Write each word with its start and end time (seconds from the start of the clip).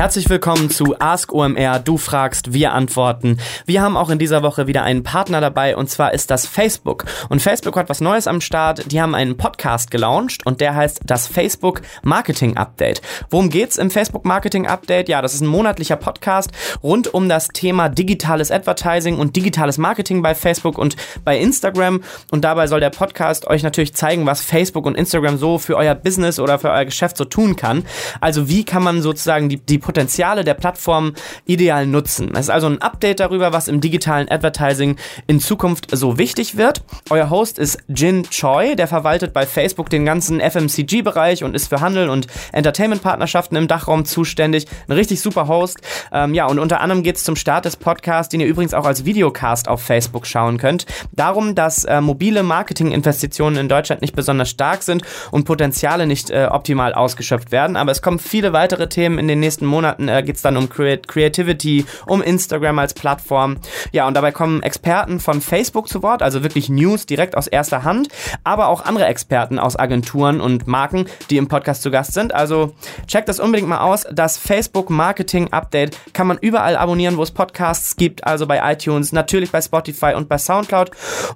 Herzlich 0.00 0.30
willkommen 0.30 0.70
zu 0.70 0.98
Ask 0.98 1.30
OMR. 1.30 1.78
Du 1.78 1.98
fragst, 1.98 2.54
wir 2.54 2.72
antworten. 2.72 3.36
Wir 3.66 3.82
haben 3.82 3.98
auch 3.98 4.08
in 4.08 4.18
dieser 4.18 4.42
Woche 4.42 4.66
wieder 4.66 4.82
einen 4.82 5.02
Partner 5.02 5.42
dabei 5.42 5.76
und 5.76 5.90
zwar 5.90 6.14
ist 6.14 6.30
das 6.30 6.46
Facebook. 6.46 7.04
Und 7.28 7.42
Facebook 7.42 7.76
hat 7.76 7.90
was 7.90 8.00
Neues 8.00 8.26
am 8.26 8.40
Start. 8.40 8.90
Die 8.90 9.02
haben 9.02 9.14
einen 9.14 9.36
Podcast 9.36 9.90
gelauncht 9.90 10.46
und 10.46 10.62
der 10.62 10.74
heißt 10.74 11.00
das 11.04 11.26
Facebook 11.26 11.82
Marketing 12.02 12.56
Update. 12.56 13.02
Worum 13.28 13.50
geht's 13.50 13.76
im 13.76 13.90
Facebook 13.90 14.24
Marketing 14.24 14.66
Update? 14.66 15.10
Ja, 15.10 15.20
das 15.20 15.34
ist 15.34 15.42
ein 15.42 15.46
monatlicher 15.46 15.96
Podcast 15.96 16.50
rund 16.82 17.12
um 17.12 17.28
das 17.28 17.48
Thema 17.48 17.90
digitales 17.90 18.50
Advertising 18.50 19.18
und 19.18 19.36
digitales 19.36 19.76
Marketing 19.76 20.22
bei 20.22 20.34
Facebook 20.34 20.78
und 20.78 20.96
bei 21.26 21.38
Instagram. 21.38 22.00
Und 22.30 22.42
dabei 22.46 22.68
soll 22.68 22.80
der 22.80 22.88
Podcast 22.88 23.46
euch 23.48 23.62
natürlich 23.62 23.92
zeigen, 23.92 24.24
was 24.24 24.40
Facebook 24.40 24.86
und 24.86 24.96
Instagram 24.96 25.36
so 25.36 25.58
für 25.58 25.76
euer 25.76 25.94
Business 25.94 26.38
oder 26.38 26.58
für 26.58 26.70
euer 26.70 26.86
Geschäft 26.86 27.18
so 27.18 27.26
tun 27.26 27.54
kann. 27.54 27.84
Also 28.22 28.48
wie 28.48 28.64
kann 28.64 28.82
man 28.82 29.02
sozusagen 29.02 29.50
die, 29.50 29.58
die 29.58 29.89
Potenziale 29.90 30.44
der 30.44 30.54
Plattform 30.54 31.14
ideal 31.46 31.84
nutzen. 31.84 32.30
Es 32.34 32.42
ist 32.42 32.50
also 32.50 32.68
ein 32.68 32.80
Update 32.80 33.18
darüber, 33.18 33.52
was 33.52 33.66
im 33.66 33.80
digitalen 33.80 34.30
Advertising 34.30 34.94
in 35.26 35.40
Zukunft 35.40 35.88
so 35.90 36.16
wichtig 36.16 36.56
wird. 36.56 36.84
Euer 37.10 37.28
Host 37.28 37.58
ist 37.58 37.78
Jin 37.88 38.22
Choi, 38.30 38.76
der 38.76 38.86
verwaltet 38.86 39.32
bei 39.32 39.46
Facebook 39.46 39.90
den 39.90 40.04
ganzen 40.04 40.38
FMCG-Bereich 40.38 41.42
und 41.42 41.56
ist 41.56 41.70
für 41.70 41.80
Handel 41.80 42.08
und 42.08 42.28
Entertainment-Partnerschaften 42.52 43.56
im 43.56 43.66
Dachraum 43.66 44.04
zuständig. 44.04 44.66
Ein 44.86 44.92
richtig 44.92 45.20
super 45.20 45.48
Host. 45.48 45.78
Ähm, 46.12 46.34
ja, 46.34 46.46
und 46.46 46.60
unter 46.60 46.80
anderem 46.80 47.02
geht 47.02 47.16
es 47.16 47.24
zum 47.24 47.34
Start 47.34 47.64
des 47.64 47.76
Podcasts, 47.76 48.30
den 48.30 48.38
ihr 48.38 48.46
übrigens 48.46 48.74
auch 48.74 48.84
als 48.84 49.04
Videocast 49.04 49.66
auf 49.66 49.82
Facebook 49.82 50.24
schauen 50.24 50.56
könnt, 50.56 50.86
darum, 51.10 51.56
dass 51.56 51.82
äh, 51.82 52.00
mobile 52.00 52.44
Marketinginvestitionen 52.44 53.58
in 53.58 53.68
Deutschland 53.68 54.02
nicht 54.02 54.14
besonders 54.14 54.50
stark 54.50 54.84
sind 54.84 55.02
und 55.32 55.46
Potenziale 55.46 56.06
nicht 56.06 56.30
äh, 56.30 56.46
optimal 56.48 56.94
ausgeschöpft 56.94 57.50
werden. 57.50 57.74
Aber 57.74 57.90
es 57.90 58.02
kommen 58.02 58.20
viele 58.20 58.52
weitere 58.52 58.88
Themen 58.88 59.18
in 59.18 59.26
den 59.26 59.40
nächsten 59.40 59.66
Monaten 59.66 59.79
äh, 59.84 60.22
geht 60.22 60.36
es 60.36 60.42
dann 60.42 60.56
um 60.56 60.68
Creativity, 60.68 61.84
um 62.06 62.22
Instagram 62.22 62.78
als 62.78 62.94
Plattform. 62.94 63.58
Ja, 63.92 64.06
und 64.06 64.14
dabei 64.14 64.32
kommen 64.32 64.62
Experten 64.62 65.20
von 65.20 65.40
Facebook 65.40 65.88
zu 65.88 66.02
Wort, 66.02 66.22
also 66.22 66.42
wirklich 66.42 66.68
News 66.68 67.06
direkt 67.06 67.36
aus 67.36 67.46
erster 67.46 67.84
Hand, 67.84 68.08
aber 68.44 68.68
auch 68.68 68.84
andere 68.84 69.06
Experten 69.06 69.58
aus 69.58 69.78
Agenturen 69.78 70.40
und 70.40 70.66
Marken, 70.66 71.06
die 71.30 71.36
im 71.36 71.48
Podcast 71.48 71.82
zu 71.82 71.90
Gast 71.90 72.14
sind. 72.14 72.34
Also 72.34 72.74
checkt 73.06 73.28
das 73.28 73.40
unbedingt 73.40 73.68
mal 73.68 73.80
aus. 73.80 74.06
Das 74.12 74.36
Facebook 74.38 74.90
Marketing 74.90 75.52
Update 75.52 75.96
kann 76.12 76.26
man 76.26 76.38
überall 76.38 76.76
abonnieren, 76.76 77.16
wo 77.16 77.22
es 77.22 77.30
Podcasts 77.30 77.96
gibt, 77.96 78.24
also 78.24 78.46
bei 78.46 78.72
iTunes, 78.72 79.12
natürlich 79.12 79.50
bei 79.50 79.60
Spotify 79.60 80.14
und 80.14 80.28
bei 80.28 80.38
Soundcloud 80.38 80.90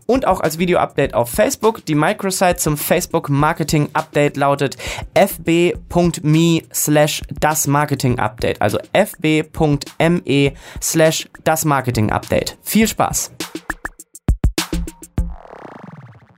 und 0.06 0.26
auch 0.26 0.41
als 0.41 0.58
Video-Update 0.58 1.14
auf 1.14 1.30
Facebook. 1.30 1.84
Die 1.86 1.94
Microsite 1.94 2.56
zum 2.56 2.76
Facebook 2.76 3.28
Marketing 3.28 3.88
Update 3.92 4.36
lautet 4.36 4.76
fb.me 5.14 6.62
slash 6.72 7.22
das 7.41 7.66
Marketing 7.66 8.19
Update, 8.19 8.33
also 8.60 8.78
fb.me 8.92 10.52
slash 10.80 11.28
das 11.44 11.64
Marketing 11.64 12.10
Update. 12.10 12.56
Viel 12.62 12.88
Spaß! 12.88 13.32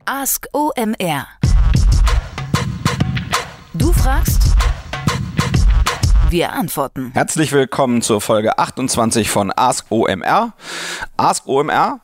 Ask 0.05 0.47
OMR. 0.53 1.27
Du 3.73 3.91
fragst, 3.91 4.55
wir 6.29 6.53
antworten. 6.53 7.11
Herzlich 7.13 7.51
willkommen 7.51 8.01
zur 8.01 8.21
Folge 8.21 8.57
28 8.57 9.29
von 9.29 9.51
Ask 9.55 9.85
OMR. 9.91 10.53
Ask 11.17 11.45
OMR 11.47 11.99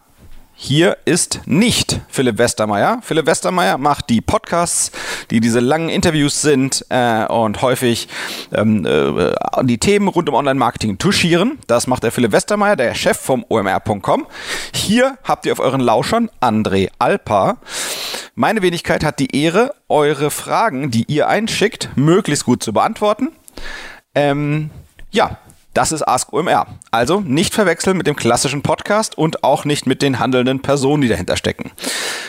hier 0.55 0.97
ist 1.05 1.41
nicht 1.45 1.99
Philipp 2.09 2.37
Westermeier. 2.37 2.99
Philipp 3.01 3.25
Westermeier 3.25 3.77
macht 3.77 4.09
die 4.09 4.21
Podcasts, 4.21 4.91
die 5.31 5.39
diese 5.39 5.59
langen 5.59 5.89
Interviews 5.89 6.41
sind 6.41 6.85
äh, 6.89 7.25
und 7.25 7.61
häufig 7.61 8.07
ähm, 8.53 8.85
äh, 8.85 9.33
die 9.63 9.79
Themen 9.79 10.07
rund 10.07 10.29
um 10.29 10.35
Online-Marketing 10.35 10.99
touchieren. 10.99 11.59
Das 11.67 11.87
macht 11.87 12.03
der 12.03 12.11
Philipp 12.11 12.31
Westermeier, 12.31 12.75
der 12.75 12.93
Chef 12.93 13.17
vom 13.17 13.43
omr.com. 13.49 14.27
Hier 14.73 15.17
habt 15.23 15.45
ihr 15.45 15.53
auf 15.53 15.59
euren 15.59 15.81
Lauschern 15.81 16.29
André 16.39 16.89
Alpa. 16.99 17.57
Meine 18.35 18.61
Wenigkeit 18.61 19.03
hat 19.03 19.19
die 19.19 19.35
Ehre, 19.35 19.73
eure 19.89 20.31
Fragen, 20.31 20.91
die 20.91 21.05
ihr 21.07 21.27
einschickt, 21.27 21.89
möglichst 21.95 22.45
gut 22.45 22.63
zu 22.63 22.73
beantworten. 22.73 23.29
Ähm, 24.15 24.69
ja, 25.11 25.37
das 25.73 25.91
ist 25.91 26.07
Ask 26.07 26.31
OMR. 26.33 26.67
Also 26.91 27.21
nicht 27.21 27.53
verwechseln 27.53 27.97
mit 27.97 28.07
dem 28.07 28.15
klassischen 28.15 28.61
Podcast 28.61 29.17
und 29.17 29.43
auch 29.43 29.65
nicht 29.65 29.85
mit 29.87 30.01
den 30.01 30.19
handelnden 30.19 30.61
Personen, 30.61 31.01
die 31.01 31.07
dahinter 31.07 31.37
stecken. 31.37 31.71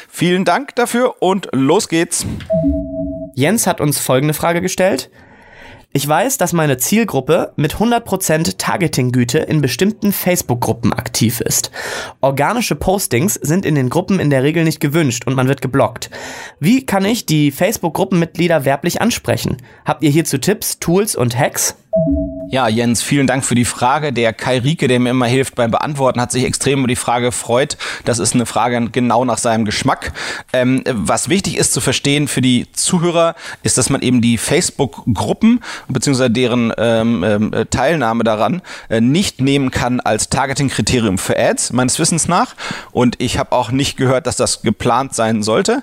Vielen 0.09 0.45
Dank 0.45 0.75
dafür 0.75 1.23
und 1.23 1.49
los 1.53 1.89
geht's. 1.89 2.27
Jens 3.35 3.67
hat 3.67 3.81
uns 3.81 3.99
folgende 3.99 4.35
Frage 4.35 4.61
gestellt. 4.61 5.11
Ich 5.97 6.09
weiß, 6.09 6.39
dass 6.39 6.53
meine 6.53 6.77
Zielgruppe 6.77 7.53
mit 7.55 7.77
100% 7.77 8.59
Targeting-Güte 8.59 9.39
in 9.39 9.61
bestimmten 9.61 10.13
Facebook-Gruppen 10.13 10.93
aktiv 10.93 11.41
ist. 11.41 11.71
Organische 12.21 12.75
Postings 12.75 13.35
sind 13.35 13.65
in 13.65 13.77
den 13.77 13.91
Gruppen 13.91 14.19
in 14.19 14.29
der 14.29 14.43
Regel 14.43 14.65
nicht 14.65 14.81
gewünscht 14.81 15.25
und 15.25 15.37
man 15.37 15.47
wird 15.47 15.63
geblockt. 15.63 16.11
Wie 16.59 16.85
kann 16.85 17.05
ich 17.05 17.27
die 17.27 17.53
Facebook-Gruppenmitglieder 17.53 18.65
werblich 18.65 19.01
ansprechen? 19.01 19.59
Habt 19.85 20.03
ihr 20.03 20.11
hierzu 20.11 20.39
Tipps, 20.39 20.81
Tools 20.81 21.15
und 21.15 21.39
Hacks? 21.39 21.77
Ja, 22.49 22.69
Jens, 22.69 23.03
vielen 23.03 23.27
Dank 23.27 23.45
für 23.45 23.55
die 23.55 23.65
Frage. 23.65 24.13
Der 24.13 24.33
Kai 24.33 24.59
Rieke, 24.59 24.89
der 24.89 24.99
mir 24.99 25.11
immer 25.11 25.27
hilft 25.27 25.55
beim 25.55 25.71
Beantworten, 25.71 26.21
hat 26.21 26.33
sich 26.33 26.45
extrem 26.45 26.81
über 26.81 26.89
die 26.89 26.97
Frage 26.97 27.27
gefreut. 27.27 27.77
Das 28.05 28.19
ist 28.19 28.35
eine 28.35 28.47
Frage 28.47 28.91
genau 28.91 29.25
nach 29.25 29.39
seinem 29.39 29.65
Geschmack. 29.65 30.13
Ähm, 30.53 30.83
was 30.89 31.29
wichtig 31.29 31.57
ist 31.57 31.73
zu 31.73 31.81
verstehen 31.81 32.27
für 32.27 32.41
die 32.41 32.67
Zuhörer, 32.73 33.37
ist, 33.63 33.79
dass 33.79 33.91
man 33.91 34.03
eben 34.03 34.21
die 34.21 34.39
Facebook-Gruppen 34.39 35.61
bzw. 35.89 36.29
deren 36.29 36.73
ähm, 36.79 37.25
ähm, 37.25 37.53
Teilnahme 37.71 38.25
daran 38.25 38.63
äh, 38.89 39.01
nicht 39.01 39.41
nehmen 39.41 39.71
kann 39.71 40.01
als 40.01 40.29
Targeting-Kriterium 40.29 41.17
für 41.19 41.39
Ads, 41.39 41.73
meines 41.73 41.99
Wissens 42.01 42.29
nach. 42.29 42.55
Und 42.91 43.21
ich 43.21 43.39
habe 43.39 43.53
auch 43.53 43.71
nicht 43.71 43.97
gehört, 43.97 44.27
dass 44.27 44.37
das 44.37 44.63
geplant 44.63 45.15
sein 45.15 45.43
sollte. 45.45 45.83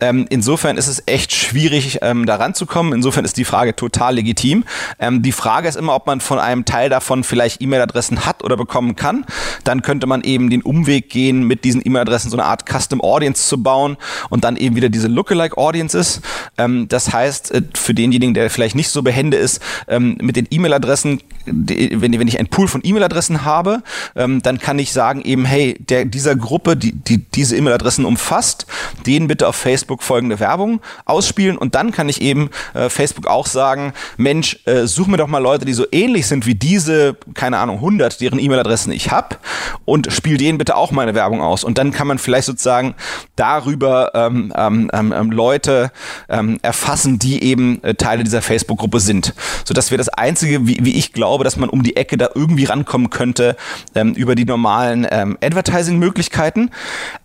Ähm, 0.00 0.26
insofern 0.28 0.76
ist 0.76 0.88
es 0.88 1.02
echt 1.06 1.32
schwierig, 1.32 2.00
ähm, 2.02 2.26
da 2.26 2.36
ranzukommen. 2.36 2.92
Insofern 2.92 3.24
ist 3.24 3.36
die 3.36 3.44
Frage 3.44 3.76
total 3.76 4.16
legitim. 4.16 4.64
Ähm, 4.98 5.22
die 5.22 5.32
Frage 5.32 5.51
Frage 5.52 5.68
ist 5.68 5.76
immer, 5.76 5.94
ob 5.94 6.06
man 6.06 6.22
von 6.22 6.38
einem 6.38 6.64
Teil 6.64 6.88
davon 6.88 7.24
vielleicht 7.24 7.60
E-Mail-Adressen 7.60 8.24
hat 8.24 8.42
oder 8.42 8.56
bekommen 8.56 8.96
kann. 8.96 9.26
Dann 9.64 9.82
könnte 9.82 10.06
man 10.06 10.22
eben 10.22 10.48
den 10.48 10.62
Umweg 10.62 11.10
gehen, 11.10 11.46
mit 11.46 11.64
diesen 11.64 11.84
E-Mail-Adressen 11.84 12.30
so 12.30 12.38
eine 12.38 12.46
Art 12.46 12.64
Custom 12.64 13.02
Audience 13.02 13.46
zu 13.46 13.62
bauen 13.62 13.98
und 14.30 14.44
dann 14.44 14.56
eben 14.56 14.76
wieder 14.76 14.88
diese 14.88 15.08
Lookalike 15.08 15.58
Audiences. 15.58 16.22
Ähm, 16.56 16.88
das 16.88 17.12
heißt, 17.12 17.52
äh, 17.52 17.62
für 17.74 17.92
denjenigen, 17.92 18.32
der 18.32 18.48
vielleicht 18.48 18.76
nicht 18.76 18.88
so 18.88 19.02
behende 19.02 19.36
ist, 19.36 19.60
ähm, 19.88 20.16
mit 20.22 20.36
den 20.36 20.46
E-Mail-Adressen, 20.50 21.20
wenn, 21.44 22.18
wenn 22.18 22.28
ich 22.28 22.38
einen 22.38 22.48
Pool 22.48 22.66
von 22.66 22.80
E-Mail-Adressen 22.82 23.44
habe, 23.44 23.82
ähm, 24.16 24.40
dann 24.40 24.58
kann 24.58 24.78
ich 24.78 24.94
sagen 24.94 25.20
eben, 25.20 25.44
hey, 25.44 25.76
der, 25.78 26.06
dieser 26.06 26.34
Gruppe, 26.34 26.78
die, 26.78 26.92
die 26.92 27.18
diese 27.18 27.58
E-Mail-Adressen 27.58 28.06
umfasst, 28.06 28.64
denen 29.06 29.28
bitte 29.28 29.46
auf 29.46 29.56
Facebook 29.56 30.02
folgende 30.02 30.40
Werbung 30.40 30.80
ausspielen 31.04 31.58
und 31.58 31.74
dann 31.74 31.92
kann 31.92 32.08
ich 32.08 32.22
eben 32.22 32.48
äh, 32.72 32.88
Facebook 32.88 33.26
auch 33.26 33.46
sagen, 33.46 33.92
Mensch, 34.16 34.58
äh, 34.64 34.86
such 34.86 35.08
mir 35.08 35.18
doch 35.18 35.28
mal 35.28 35.41
Leute, 35.42 35.64
die 35.64 35.72
so 35.72 35.84
ähnlich 35.92 36.26
sind 36.26 36.46
wie 36.46 36.54
diese, 36.54 37.16
keine 37.34 37.58
Ahnung, 37.58 37.76
100, 37.76 38.20
deren 38.20 38.38
E-Mail-Adressen 38.38 38.92
ich 38.92 39.10
habe 39.10 39.36
und 39.84 40.12
spiel 40.12 40.38
denen 40.38 40.58
bitte 40.58 40.76
auch 40.76 40.90
meine 40.90 41.14
Werbung 41.14 41.40
aus. 41.40 41.64
Und 41.64 41.78
dann 41.78 41.92
kann 41.92 42.06
man 42.06 42.18
vielleicht 42.18 42.46
sozusagen 42.46 42.94
darüber 43.36 44.12
ähm, 44.14 44.52
ähm, 44.56 44.90
ähm, 44.92 45.12
ähm 45.12 45.30
Leute 45.30 45.90
ähm, 46.28 46.58
erfassen, 46.62 47.18
die 47.18 47.42
eben 47.42 47.82
äh, 47.82 47.94
Teile 47.94 48.24
dieser 48.24 48.42
Facebook-Gruppe 48.42 49.00
sind. 49.00 49.34
So, 49.64 49.74
das 49.74 49.90
wäre 49.90 49.98
das 49.98 50.08
Einzige, 50.08 50.66
wie, 50.66 50.78
wie 50.82 50.96
ich 50.96 51.12
glaube, 51.12 51.44
dass 51.44 51.56
man 51.56 51.68
um 51.68 51.82
die 51.82 51.96
Ecke 51.96 52.16
da 52.16 52.28
irgendwie 52.34 52.64
rankommen 52.64 53.10
könnte 53.10 53.56
ähm, 53.94 54.14
über 54.14 54.34
die 54.34 54.44
normalen 54.44 55.06
ähm, 55.10 55.36
Advertising-Möglichkeiten. 55.42 56.70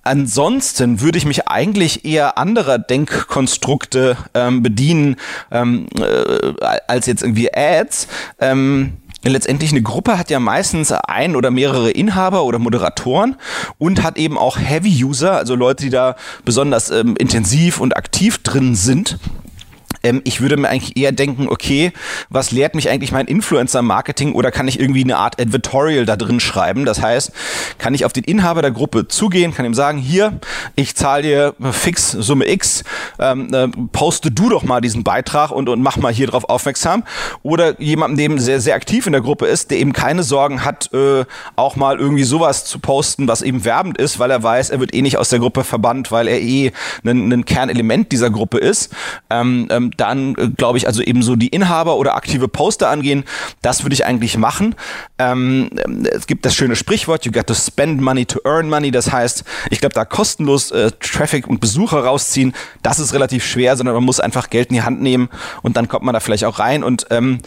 Ansonsten 0.07 1.01
würde 1.01 1.17
ich 1.17 1.25
mich 1.25 1.49
eigentlich 1.49 2.05
eher 2.05 2.37
anderer 2.37 2.79
Denkkonstrukte 2.79 4.15
ähm, 4.33 4.63
bedienen 4.63 5.17
ähm, 5.51 5.87
äh, 5.99 6.53
als 6.87 7.07
jetzt 7.07 7.23
irgendwie 7.23 7.53
Ads. 7.53 8.07
Ähm, 8.39 8.93
letztendlich 9.23 9.71
eine 9.71 9.81
Gruppe 9.81 10.17
hat 10.17 10.29
ja 10.29 10.39
meistens 10.39 10.93
ein 10.93 11.35
oder 11.35 11.51
mehrere 11.51 11.91
Inhaber 11.91 12.45
oder 12.45 12.57
Moderatoren 12.57 13.35
und 13.77 14.01
hat 14.01 14.17
eben 14.17 14.37
auch 14.37 14.57
Heavy-User, 14.57 15.33
also 15.35 15.55
Leute, 15.55 15.83
die 15.83 15.89
da 15.89 16.15
besonders 16.45 16.89
ähm, 16.89 17.15
intensiv 17.17 17.81
und 17.81 17.97
aktiv 17.97 18.37
drin 18.43 18.75
sind. 18.75 19.19
Ähm, 20.07 20.21
ich 20.23 20.41
würde 20.41 20.57
mir 20.57 20.69
eigentlich 20.69 20.97
eher 20.97 21.11
denken, 21.11 21.47
okay, 21.49 21.91
was 22.29 22.51
lehrt 22.51 22.75
mich 22.75 22.89
eigentlich 22.89 23.11
mein 23.11 23.27
Influencer-Marketing 23.27 24.33
oder 24.33 24.51
kann 24.51 24.67
ich 24.67 24.79
irgendwie 24.79 25.03
eine 25.03 25.17
Art 25.17 25.39
Advertorial 25.39 26.05
da 26.05 26.15
drin 26.15 26.39
schreiben? 26.39 26.85
Das 26.85 27.01
heißt, 27.01 27.31
kann 27.77 27.93
ich 27.93 28.05
auf 28.05 28.13
den 28.13 28.23
Inhaber 28.23 28.61
der 28.61 28.71
Gruppe 28.71 29.07
zugehen, 29.07 29.53
kann 29.53 29.65
ihm 29.65 29.73
sagen, 29.73 29.97
hier, 29.97 30.39
ich 30.75 30.95
zahle 30.95 31.23
dir 31.23 31.55
fix 31.71 32.11
Summe 32.11 32.49
X, 32.49 32.83
ähm, 33.19 33.53
äh, 33.53 33.67
poste 33.91 34.31
du 34.31 34.49
doch 34.49 34.63
mal 34.63 34.81
diesen 34.81 35.03
Beitrag 35.03 35.51
und, 35.51 35.69
und 35.69 35.81
mach 35.81 35.97
mal 35.97 36.13
hier 36.13 36.27
drauf 36.27 36.45
aufmerksam. 36.49 37.03
Oder 37.43 37.79
jemandem, 37.81 38.35
der 38.35 38.41
sehr, 38.41 38.61
sehr 38.61 38.75
aktiv 38.75 39.05
in 39.05 39.11
der 39.11 39.21
Gruppe 39.21 39.45
ist, 39.45 39.71
der 39.71 39.79
eben 39.79 39.93
keine 39.93 40.23
Sorgen 40.23 40.63
hat, 40.63 40.91
äh, 40.93 41.25
auch 41.55 41.75
mal 41.75 41.99
irgendwie 41.99 42.23
sowas 42.23 42.65
zu 42.65 42.79
posten, 42.79 43.27
was 43.27 43.41
eben 43.41 43.65
werbend 43.65 43.97
ist, 43.97 44.19
weil 44.19 44.31
er 44.31 44.41
weiß, 44.41 44.69
er 44.69 44.79
wird 44.79 44.93
eh 44.93 45.01
nicht 45.01 45.17
aus 45.17 45.29
der 45.29 45.39
Gruppe 45.39 45.63
verbannt, 45.63 46.11
weil 46.11 46.27
er 46.27 46.39
eh 46.39 46.71
ein, 47.05 47.31
ein 47.31 47.45
Kernelement 47.45 48.11
dieser 48.11 48.29
Gruppe 48.29 48.57
ist. 48.57 48.93
Ähm, 49.29 49.67
ähm, 49.69 49.91
dann 49.97 50.35
äh, 50.35 50.49
glaube 50.49 50.77
ich, 50.77 50.87
also 50.87 51.01
eben 51.01 51.21
so 51.21 51.35
die 51.35 51.47
Inhaber 51.47 51.97
oder 51.97 52.15
aktive 52.15 52.47
Poster 52.47 52.89
angehen, 52.89 53.23
das 53.61 53.83
würde 53.83 53.93
ich 53.93 54.05
eigentlich 54.05 54.37
machen. 54.37 54.75
Ähm, 55.17 55.69
es 56.11 56.27
gibt 56.27 56.45
das 56.45 56.55
schöne 56.55 56.75
Sprichwort, 56.75 57.25
you 57.25 57.31
got 57.31 57.47
to 57.47 57.53
spend 57.53 58.01
money 58.01 58.25
to 58.25 58.39
earn 58.45 58.69
money. 58.69 58.91
Das 58.91 59.11
heißt, 59.11 59.43
ich 59.69 59.79
glaube, 59.79 59.93
da 59.93 60.05
kostenlos 60.05 60.71
äh, 60.71 60.91
Traffic 60.99 61.47
und 61.47 61.59
Besucher 61.59 62.03
rausziehen, 62.03 62.53
das 62.83 62.99
ist 62.99 63.13
relativ 63.13 63.45
schwer, 63.45 63.75
sondern 63.75 63.95
man 63.95 64.03
muss 64.03 64.19
einfach 64.19 64.49
Geld 64.49 64.69
in 64.69 64.75
die 64.75 64.83
Hand 64.83 65.01
nehmen 65.01 65.29
und 65.61 65.77
dann 65.77 65.87
kommt 65.87 66.05
man 66.05 66.13
da 66.13 66.19
vielleicht 66.19 66.45
auch 66.45 66.59
rein. 66.59 66.83
Und 66.83 67.07
ähm, 67.09 67.39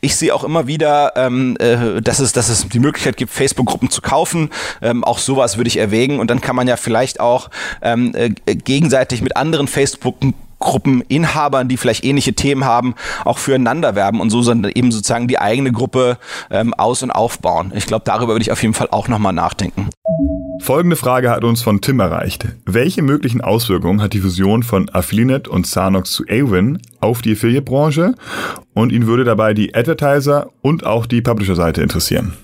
ich 0.00 0.16
sehe 0.16 0.34
auch 0.34 0.44
immer 0.44 0.66
wieder, 0.66 1.12
ähm, 1.16 1.56
äh, 1.58 2.00
dass, 2.00 2.20
es, 2.20 2.32
dass 2.32 2.48
es 2.48 2.68
die 2.68 2.78
Möglichkeit 2.78 3.16
gibt, 3.16 3.32
Facebook-Gruppen 3.32 3.90
zu 3.90 4.00
kaufen. 4.00 4.50
Ähm, 4.80 5.02
auch 5.04 5.18
sowas 5.18 5.56
würde 5.56 5.68
ich 5.68 5.76
erwägen. 5.76 6.20
Und 6.20 6.30
dann 6.30 6.40
kann 6.40 6.56
man 6.56 6.68
ja 6.68 6.76
vielleicht 6.76 7.20
auch 7.20 7.50
ähm, 7.82 8.14
äh, 8.14 8.30
gegenseitig 8.54 9.22
mit 9.22 9.36
anderen 9.36 9.66
Facebook-Gruppen 9.66 10.34
Gruppeninhabern, 10.58 11.68
die 11.68 11.76
vielleicht 11.76 12.04
ähnliche 12.04 12.34
Themen 12.34 12.64
haben, 12.64 12.94
auch 13.24 13.38
füreinander 13.38 13.94
werben 13.94 14.20
und 14.20 14.30
so 14.30 14.38
eben 14.52 14.92
sozusagen 14.92 15.28
die 15.28 15.38
eigene 15.38 15.72
Gruppe 15.72 16.18
ähm, 16.50 16.74
aus- 16.74 17.02
und 17.02 17.10
aufbauen. 17.10 17.72
Ich 17.74 17.86
glaube, 17.86 18.02
darüber 18.04 18.34
würde 18.34 18.42
ich 18.42 18.52
auf 18.52 18.62
jeden 18.62 18.74
Fall 18.74 18.88
auch 18.90 19.08
nochmal 19.08 19.32
nachdenken. 19.32 19.88
Folgende 20.60 20.96
Frage 20.96 21.30
hat 21.30 21.44
uns 21.44 21.62
von 21.62 21.80
Tim 21.80 22.00
erreicht. 22.00 22.46
Welche 22.66 23.02
möglichen 23.02 23.40
Auswirkungen 23.40 24.02
hat 24.02 24.12
die 24.12 24.20
Fusion 24.20 24.62
von 24.62 24.90
Affiliate 24.90 25.48
und 25.48 25.66
Sanox 25.66 26.10
zu 26.10 26.24
Awin 26.28 26.78
auf 27.00 27.22
die 27.22 27.32
Affiliate-Branche? 27.32 28.14
Und 28.74 28.92
ihn 28.92 29.06
würde 29.06 29.24
dabei 29.24 29.54
die 29.54 29.74
Advertiser 29.74 30.50
und 30.60 30.84
auch 30.84 31.06
die 31.06 31.22
Publisher-Seite 31.22 31.82
interessieren. 31.82 32.36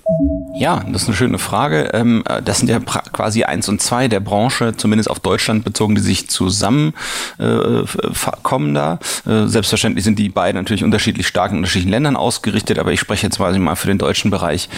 Ja, 0.57 0.85
das 0.89 1.03
ist 1.03 1.09
eine 1.09 1.17
schöne 1.17 1.39
Frage. 1.39 1.91
Ähm, 1.95 2.23
äh, 2.29 2.41
das 2.41 2.59
sind 2.59 2.69
ja 2.69 2.79
quasi 2.79 3.43
eins 3.43 3.69
und 3.69 3.83
zwei 3.83 4.07
der 4.07 4.21
Branche, 4.21 4.77
zumindest 4.77 5.11
auf 5.11 5.19
Deutschland 5.19 5.65
bezogen, 5.65 5.97
die 5.97 6.01
sich 6.01 6.31
zusammenkommen 6.31 6.93
äh, 7.39 8.75
da. 8.75 9.01
Äh, 9.27 9.49
selbstverständlich 9.49 10.05
sind 10.05 10.17
die 10.19 10.29
beiden 10.29 10.61
natürlich 10.61 10.85
unterschiedlich 10.85 11.27
stark 11.27 11.51
in 11.51 11.57
unterschiedlichen 11.59 11.91
Ländern 11.91 12.15
ausgerichtet, 12.15 12.79
aber 12.79 12.93
ich 12.93 13.01
spreche 13.01 13.27
jetzt 13.27 13.39
quasi 13.39 13.59
mal 13.59 13.75
für 13.75 13.89
den 13.89 13.99
deutschen 13.99 14.31
Bereich. 14.31 14.69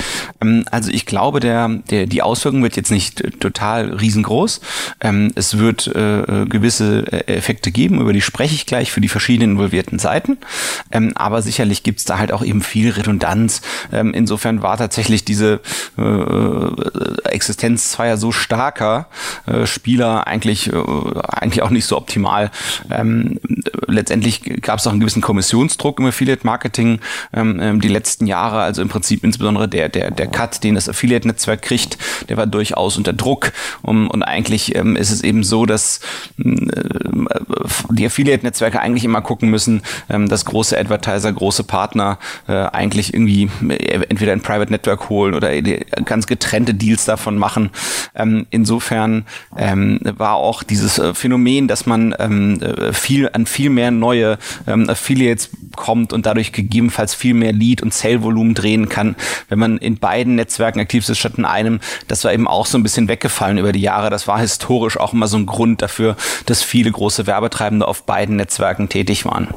Ähm, 0.40 0.64
also 0.70 0.90
ich 0.90 1.04
glaube, 1.04 1.40
der, 1.40 1.68
der, 1.90 2.06
die 2.06 2.22
Auswirkung 2.22 2.62
wird 2.62 2.76
jetzt 2.76 2.90
nicht 2.90 3.40
total 3.40 3.92
riesengroß. 3.92 4.62
Ähm, 5.00 5.32
es 5.34 5.58
wird 5.58 5.84
gewisse 5.86 7.28
Effekte 7.28 7.70
geben, 7.70 8.00
über 8.00 8.12
die 8.12 8.20
spreche 8.20 8.54
ich 8.54 8.66
gleich 8.66 8.90
für 8.90 9.00
die 9.00 9.08
verschiedenen 9.08 9.52
involvierten 9.52 9.98
Seiten. 9.98 10.38
Aber 11.14 11.42
sicherlich 11.42 11.82
gibt 11.82 12.00
es 12.00 12.04
da 12.04 12.18
halt 12.18 12.32
auch 12.32 12.44
eben 12.44 12.62
viel 12.62 12.90
Redundanz. 12.90 13.62
Insofern 13.90 14.62
war 14.62 14.76
tatsächlich 14.76 15.24
diese 15.24 15.60
äh, 15.98 17.28
Existenz 17.28 17.90
zweier 17.92 18.16
so 18.16 18.32
starker 18.32 19.08
äh, 19.46 19.66
Spieler 19.66 20.26
eigentlich, 20.26 20.72
äh, 20.72 20.76
eigentlich 21.28 21.62
auch 21.62 21.70
nicht 21.70 21.86
so 21.86 21.96
optimal. 21.96 22.50
Ähm, 22.90 23.38
letztendlich 23.86 24.42
gab 24.62 24.78
es 24.78 24.86
auch 24.86 24.92
einen 24.92 25.00
gewissen 25.00 25.22
Kommissionsdruck 25.22 26.00
im 26.00 26.06
Affiliate-Marketing 26.06 27.00
ähm, 27.32 27.60
ähm, 27.60 27.80
die 27.80 27.88
letzten 27.88 28.26
Jahre. 28.26 28.60
Also 28.60 28.82
im 28.82 28.88
Prinzip 28.88 29.24
insbesondere 29.24 29.68
der, 29.68 29.88
der, 29.88 30.10
der 30.10 30.26
Cut, 30.26 30.62
den 30.64 30.74
das 30.74 30.88
Affiliate-Netzwerk 30.88 31.62
kriegt, 31.62 31.98
der 32.28 32.36
war 32.36 32.46
durchaus 32.46 32.96
unter 32.96 33.12
Druck. 33.12 33.52
Um, 33.82 34.08
und 34.10 34.22
eigentlich 34.22 34.74
ähm, 34.74 34.96
ist 34.96 35.10
es 35.10 35.22
eben 35.22 35.44
so, 35.44 35.66
dass 35.66 36.00
äh, 36.38 36.54
die 37.90 38.06
Affiliate-Netzwerke 38.06 38.80
eigentlich 38.80 39.04
immer 39.04 39.22
gucken 39.22 39.50
müssen, 39.50 39.82
ähm, 40.08 40.28
dass 40.28 40.44
große 40.44 40.78
Advertiser, 40.78 41.32
große 41.32 41.64
Partner 41.64 42.18
äh, 42.48 42.52
eigentlich 42.52 43.14
irgendwie 43.14 43.50
äh, 43.68 44.04
entweder 44.08 44.32
ein 44.32 44.40
Private 44.40 44.70
Network 44.70 45.08
holen 45.08 45.34
oder 45.34 45.52
ganz 46.04 46.26
getrennte 46.26 46.74
Deals 46.74 47.04
davon 47.04 47.38
machen. 47.38 47.70
Ähm, 48.14 48.46
insofern 48.50 49.24
ähm, 49.56 50.00
war 50.02 50.34
auch 50.34 50.62
dieses 50.62 50.98
äh, 50.98 51.14
Phänomen, 51.14 51.68
dass 51.68 51.86
man 51.86 52.14
ähm, 52.18 52.60
äh, 52.60 52.92
viel 52.92 53.28
an 53.32 53.46
viel 53.46 53.70
mehr 53.70 53.90
neue 53.90 54.38
ähm, 54.66 54.88
Affiliates 54.88 55.50
kommt 55.76 56.12
und 56.12 56.26
dadurch 56.26 56.52
gegebenenfalls 56.52 57.14
viel 57.14 57.34
mehr 57.34 57.52
Lead- 57.52 57.82
und 57.82 57.92
Sale-Volumen 57.92 58.54
drehen 58.54 58.88
kann, 58.88 59.16
wenn 59.48 59.58
man 59.58 59.78
in 59.78 59.98
beiden 59.98 60.34
Netzwerken 60.34 60.80
aktiv 60.80 61.08
ist 61.08 61.18
statt 61.18 61.34
in 61.36 61.44
einem. 61.44 61.80
Das 62.08 62.24
war 62.24 62.32
eben 62.32 62.48
auch 62.48 62.66
so 62.66 62.78
ein 62.78 62.82
bisschen 62.82 63.08
weggefallen 63.08 63.58
über 63.58 63.72
die 63.72 63.80
Jahre. 63.80 64.10
Das 64.10 64.26
war 64.26 64.38
historisch 64.38 64.98
auch 64.98 65.12
immer 65.12 65.28
so 65.28 65.36
ein 65.36 65.46
Grund 65.46 65.82
dafür, 65.82 66.16
dass 66.46 66.62
viele 66.62 66.90
große 66.90 67.26
Werbetreibende 67.26 67.86
auf 67.86 68.04
beiden 68.04 68.36
Netzwerken 68.36 68.88
tätig 68.88 69.24
waren. 69.24 69.48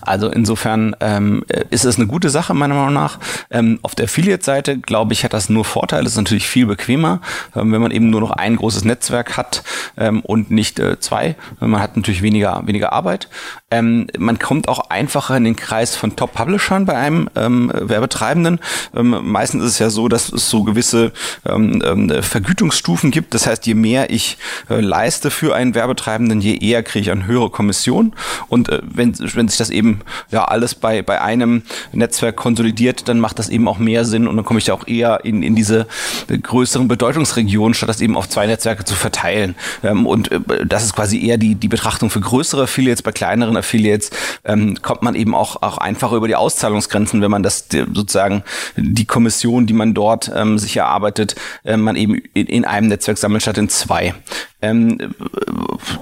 Also 0.00 0.28
insofern 0.28 0.96
ähm, 1.00 1.44
ist 1.70 1.84
es 1.84 1.96
eine 1.96 2.06
gute 2.06 2.30
Sache, 2.30 2.54
meiner 2.54 2.74
Meinung 2.74 2.94
nach. 2.94 3.18
Ähm, 3.50 3.78
auf 3.82 3.94
der 3.94 4.04
Affiliate-Seite, 4.04 4.78
glaube 4.78 5.12
ich, 5.12 5.24
hat 5.24 5.32
das 5.32 5.48
nur 5.48 5.64
Vorteile. 5.64 6.06
Es 6.06 6.12
ist 6.12 6.18
natürlich 6.18 6.48
viel 6.48 6.66
bequemer, 6.66 7.20
ähm, 7.54 7.72
wenn 7.72 7.80
man 7.80 7.90
eben 7.90 8.10
nur 8.10 8.20
noch 8.20 8.32
ein 8.32 8.56
großes 8.56 8.84
Netzwerk 8.84 9.36
hat 9.36 9.62
ähm, 9.96 10.20
und 10.20 10.50
nicht 10.50 10.78
äh, 10.78 10.98
zwei. 10.98 11.36
Man 11.60 11.80
hat 11.80 11.96
natürlich 11.96 12.22
weniger, 12.22 12.62
weniger 12.66 12.92
Arbeit. 12.92 13.28
Ähm, 13.70 14.08
man 14.18 14.38
kommt 14.38 14.68
auch 14.68 14.90
einfacher 14.90 15.36
in 15.36 15.44
den 15.44 15.56
Kreis 15.56 15.96
von 15.96 16.16
Top-Publishern 16.16 16.84
bei 16.84 16.94
einem 16.94 17.30
ähm, 17.36 17.70
Werbetreibenden. 17.74 18.60
Meistens 18.92 19.64
ist 19.64 19.72
es 19.72 19.78
ja 19.78 19.90
so, 19.90 20.08
dass 20.08 20.32
es 20.32 20.50
so 20.50 20.64
gewisse 20.64 21.12
Vergütungsstufen 21.44 23.10
gibt. 23.10 23.34
Das 23.34 23.46
heißt, 23.46 23.66
je 23.66 23.74
mehr 23.74 24.10
ich 24.10 24.38
äh, 24.68 24.80
leiste 24.80 25.30
für 25.30 25.54
einen 25.54 25.74
Werbetreibenden, 25.74 26.40
je 26.40 26.56
eher 26.56 26.82
kriege 26.82 27.02
ich 27.02 27.10
eine 27.10 27.26
höhere 27.26 27.50
Kommission. 27.50 28.14
Und 28.48 28.68
äh, 28.68 28.80
wenn, 28.82 29.14
wenn 29.18 29.48
sich 29.52 29.58
das 29.58 29.70
eben 29.70 30.00
ja 30.30 30.44
alles 30.44 30.74
bei, 30.74 31.02
bei 31.02 31.20
einem 31.20 31.62
Netzwerk 31.92 32.36
konsolidiert, 32.36 33.08
dann 33.08 33.20
macht 33.20 33.38
das 33.38 33.48
eben 33.48 33.68
auch 33.68 33.78
mehr 33.78 34.04
Sinn 34.04 34.26
und 34.26 34.36
dann 34.36 34.44
komme 34.44 34.58
ich 34.58 34.66
ja 34.66 34.74
auch 34.74 34.86
eher 34.86 35.24
in, 35.24 35.42
in 35.42 35.54
diese 35.54 35.86
größeren 36.28 36.88
Bedeutungsregionen, 36.88 37.74
statt 37.74 37.88
das 37.88 38.00
eben 38.00 38.16
auf 38.16 38.28
zwei 38.28 38.46
Netzwerke 38.46 38.84
zu 38.84 38.94
verteilen. 38.94 39.54
Ähm, 39.82 40.06
und 40.06 40.30
äh, 40.30 40.40
das 40.66 40.84
ist 40.84 40.94
quasi 40.94 41.24
eher 41.24 41.38
die, 41.38 41.54
die 41.54 41.68
Betrachtung 41.68 42.10
für 42.10 42.20
größere 42.20 42.64
Affiliates. 42.64 43.02
Bei 43.02 43.12
kleineren 43.12 43.56
Affiliates 43.56 44.10
ähm, 44.44 44.80
kommt 44.82 45.02
man 45.02 45.14
eben 45.14 45.34
auch, 45.34 45.62
auch 45.62 45.78
einfacher 45.78 46.16
über 46.16 46.28
die 46.28 46.36
Auszahlungsgrenzen, 46.36 47.20
wenn 47.22 47.30
man 47.30 47.42
das 47.42 47.66
sozusagen 47.70 48.42
die 48.76 49.06
Kommission, 49.06 49.66
die 49.66 49.74
man 49.74 49.94
dort 49.94 50.30
ähm, 50.34 50.58
sich 50.58 50.76
erarbeitet, 50.76 51.34
äh, 51.64 51.76
man 51.76 51.96
eben 51.96 52.16
in, 52.34 52.46
in 52.46 52.64
einem 52.64 52.88
Netzwerk 52.88 53.18
sammelt 53.18 53.42
statt 53.42 53.58
in 53.58 53.68
zwei. 53.68 54.14
Ähm, 54.62 54.96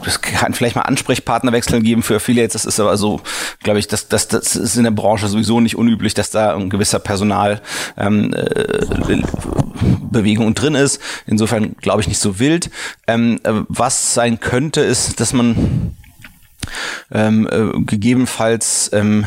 es 0.06 0.20
kann 0.20 0.54
vielleicht 0.54 0.76
mal 0.76 0.82
Ansprechpartnerwechsel 0.82 1.80
geben 1.80 2.02
für 2.02 2.16
Affiliates. 2.16 2.52
Das 2.52 2.66
ist 2.66 2.78
aber 2.78 2.96
so, 2.96 3.20
glaube 3.62 3.78
ich, 3.78 3.88
das, 3.88 4.08
das, 4.08 4.28
das 4.28 4.54
ist 4.54 4.76
in 4.76 4.84
der 4.84 4.90
Branche 4.90 5.28
sowieso 5.28 5.60
nicht 5.60 5.76
unüblich, 5.76 6.14
dass 6.14 6.30
da 6.30 6.54
ein 6.54 6.70
gewisser 6.70 6.98
Personal 6.98 7.62
ähm, 7.96 8.32
äh, 8.34 8.86
drin 10.10 10.74
ist. 10.74 11.00
Insofern 11.26 11.74
glaube 11.80 12.02
ich 12.02 12.08
nicht 12.08 12.20
so 12.20 12.38
wild. 12.38 12.70
Ähm, 13.06 13.40
äh, 13.44 13.62
was 13.68 14.14
sein 14.14 14.40
könnte, 14.40 14.82
ist, 14.82 15.20
dass 15.20 15.32
man 15.32 15.96
ähm, 17.10 17.48
äh, 17.50 17.80
gegebenenfalls 17.84 18.90
ähm, 18.92 19.26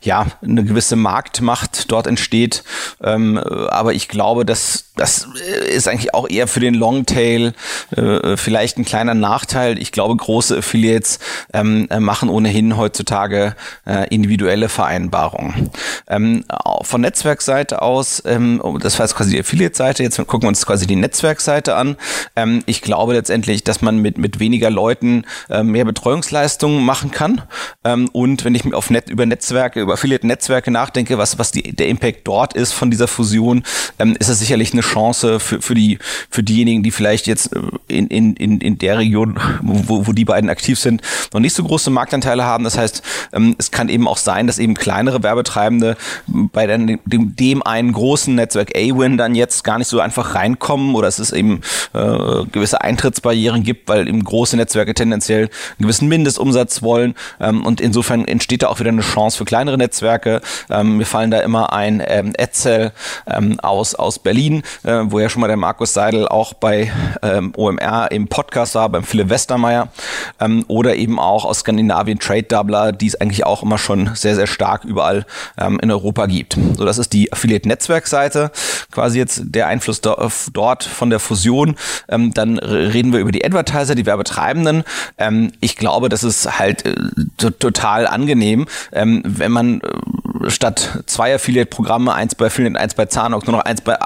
ja 0.00 0.26
eine 0.42 0.64
gewisse 0.64 0.96
Marktmacht 0.96 1.90
dort 1.90 2.06
entsteht. 2.06 2.64
Ähm, 3.02 3.38
aber 3.38 3.94
ich 3.94 4.08
glaube, 4.08 4.44
dass 4.44 4.90
das 5.00 5.26
ist 5.74 5.88
eigentlich 5.88 6.12
auch 6.12 6.28
eher 6.28 6.46
für 6.46 6.60
den 6.60 6.74
Longtail 6.74 7.54
äh, 7.96 8.36
vielleicht 8.36 8.76
ein 8.76 8.84
kleiner 8.84 9.14
Nachteil. 9.14 9.78
Ich 9.78 9.92
glaube, 9.92 10.14
große 10.14 10.58
Affiliates 10.58 11.18
ähm, 11.54 11.88
machen 11.98 12.28
ohnehin 12.28 12.76
heutzutage 12.76 13.56
äh, 13.86 14.06
individuelle 14.14 14.68
Vereinbarungen. 14.68 15.70
Ähm, 16.06 16.44
von 16.82 17.00
Netzwerkseite 17.00 17.80
aus, 17.80 18.22
ähm, 18.26 18.60
das 18.80 18.98
war 18.98 19.06
jetzt 19.06 19.16
quasi 19.16 19.30
die 19.30 19.40
Affiliate-Seite, 19.40 20.02
jetzt 20.02 20.18
gucken 20.18 20.42
wir 20.42 20.48
uns 20.48 20.66
quasi 20.66 20.86
die 20.86 20.96
Netzwerkseite 20.96 21.76
an. 21.76 21.96
Ähm, 22.36 22.62
ich 22.66 22.82
glaube 22.82 23.14
letztendlich, 23.14 23.64
dass 23.64 23.80
man 23.80 23.98
mit, 23.98 24.18
mit 24.18 24.38
weniger 24.38 24.68
Leuten 24.68 25.24
äh, 25.48 25.62
mehr 25.62 25.86
Betreuungsleistungen 25.86 26.84
machen 26.84 27.10
kann. 27.10 27.42
Ähm, 27.84 28.08
und 28.12 28.44
wenn 28.44 28.54
ich 28.54 28.74
auf 28.74 28.90
Net, 28.90 29.08
über 29.08 29.24
Netzwerke, 29.50 29.80
über 29.80 29.94
Affiliate-Netzwerke 29.94 30.70
nachdenke, 30.70 31.18
was, 31.18 31.38
was 31.38 31.50
die, 31.50 31.74
der 31.74 31.88
Impact 31.88 32.20
dort 32.24 32.54
ist 32.54 32.72
von 32.72 32.90
dieser 32.90 33.08
Fusion, 33.08 33.64
ähm, 33.98 34.16
ist 34.18 34.28
es 34.28 34.38
sicherlich 34.38 34.72
eine 34.72 34.82
Chance 34.82 35.40
für, 35.40 35.60
für, 35.60 35.74
die, 35.74 35.98
für 36.30 36.44
diejenigen, 36.44 36.84
die 36.84 36.92
vielleicht 36.92 37.26
jetzt 37.26 37.54
äh, 37.54 37.60
in, 37.88 38.06
in, 38.06 38.34
in, 38.36 38.60
in 38.60 38.78
der 38.78 38.98
Region, 38.98 39.40
wo, 39.62 40.06
wo 40.06 40.12
die 40.12 40.24
beiden 40.24 40.48
aktiv 40.50 40.78
sind, 40.78 41.02
noch 41.32 41.40
nicht 41.40 41.54
so 41.54 41.64
große 41.64 41.90
Marktanteile 41.90 42.44
haben. 42.44 42.62
Das 42.62 42.78
heißt, 42.78 43.02
ähm, 43.32 43.56
es 43.58 43.72
kann 43.72 43.88
eben 43.88 44.06
auch 44.06 44.18
sein, 44.18 44.46
dass 44.46 44.58
eben 44.58 44.74
kleinere 44.74 45.22
Werbetreibende 45.22 45.96
bei 46.28 46.66
dem, 46.66 47.00
dem 47.04 47.62
einen 47.64 47.92
großen 47.92 48.34
Netzwerk 48.34 48.76
A-Win 48.76 49.16
dann 49.16 49.34
jetzt 49.34 49.64
gar 49.64 49.78
nicht 49.78 49.88
so 49.88 49.98
einfach 49.98 50.36
reinkommen 50.36 50.94
oder 50.94 51.08
es 51.08 51.32
eben 51.32 51.60
äh, 51.92 52.44
gewisse 52.52 52.80
Eintrittsbarrieren 52.80 53.64
gibt, 53.64 53.88
weil 53.88 54.06
eben 54.06 54.22
große 54.22 54.56
Netzwerke 54.56 54.94
tendenziell 54.94 55.42
einen 55.42 55.50
gewissen 55.80 56.08
Mindestumsatz 56.08 56.82
wollen. 56.82 57.14
Ähm, 57.40 57.66
und 57.66 57.80
insofern 57.80 58.24
entsteht 58.26 58.62
da 58.62 58.68
auch 58.68 58.78
wieder 58.78 58.90
eine 58.90 59.02
Chance 59.02 59.39
für 59.40 59.46
kleinere 59.46 59.78
Netzwerke. 59.78 60.42
Ähm, 60.68 60.98
mir 60.98 61.06
fallen 61.06 61.30
da 61.30 61.40
immer 61.40 61.72
ein 61.72 62.02
ähm, 62.06 62.34
Edsel 62.36 62.92
ähm, 63.26 63.58
aus, 63.60 63.94
aus 63.94 64.18
Berlin, 64.18 64.62
äh, 64.82 65.00
wo 65.04 65.18
ja 65.18 65.30
schon 65.30 65.40
mal 65.40 65.46
der 65.46 65.56
Markus 65.56 65.94
Seidel 65.94 66.28
auch 66.28 66.52
bei 66.52 66.92
ähm, 67.22 67.54
OMR 67.56 68.10
im 68.10 68.28
Podcast 68.28 68.74
war, 68.74 68.90
beim 68.90 69.02
Philipp 69.02 69.30
Westermeier. 69.30 69.88
Ähm, 70.40 70.66
oder 70.68 70.96
eben 70.96 71.18
auch 71.18 71.46
aus 71.46 71.60
Skandinavien 71.60 72.18
Trade 72.18 72.42
Doubler, 72.42 72.92
die 72.92 73.06
es 73.06 73.18
eigentlich 73.18 73.46
auch 73.46 73.62
immer 73.62 73.78
schon 73.78 74.10
sehr, 74.14 74.34
sehr 74.34 74.46
stark 74.46 74.84
überall 74.84 75.24
ähm, 75.56 75.80
in 75.80 75.90
Europa 75.90 76.26
gibt. 76.26 76.58
So, 76.76 76.84
das 76.84 76.98
ist 76.98 77.14
die 77.14 77.32
Affiliate-Netzwerkseite, 77.32 78.50
quasi 78.92 79.18
jetzt 79.18 79.40
der 79.44 79.68
Einfluss 79.68 80.02
do 80.02 80.14
dort 80.52 80.84
von 80.84 81.08
der 81.08 81.18
Fusion. 81.18 81.76
Ähm, 82.10 82.34
dann 82.34 82.58
reden 82.58 83.14
wir 83.14 83.20
über 83.20 83.32
die 83.32 83.42
Advertiser, 83.42 83.94
die 83.94 84.04
Werbetreibenden. 84.04 84.84
Ähm, 85.16 85.52
ich 85.60 85.76
glaube, 85.76 86.10
das 86.10 86.24
ist 86.24 86.58
halt 86.58 86.84
äh, 86.84 86.94
total 87.38 88.06
angenehm, 88.06 88.66
ähm, 88.92 89.22
wenn 89.38 89.52
man 89.52 89.80
äh, 89.80 90.50
statt 90.50 91.02
zwei 91.06 91.34
Affiliate-Programme, 91.34 92.12
eins 92.14 92.34
bei 92.34 92.46
Affiliate, 92.46 92.78
eins 92.78 92.94
bei 92.94 93.06
Zanox, 93.06 93.46
nur 93.46 93.56
noch 93.56 93.64
eins 93.64 93.80
bei 93.80 93.96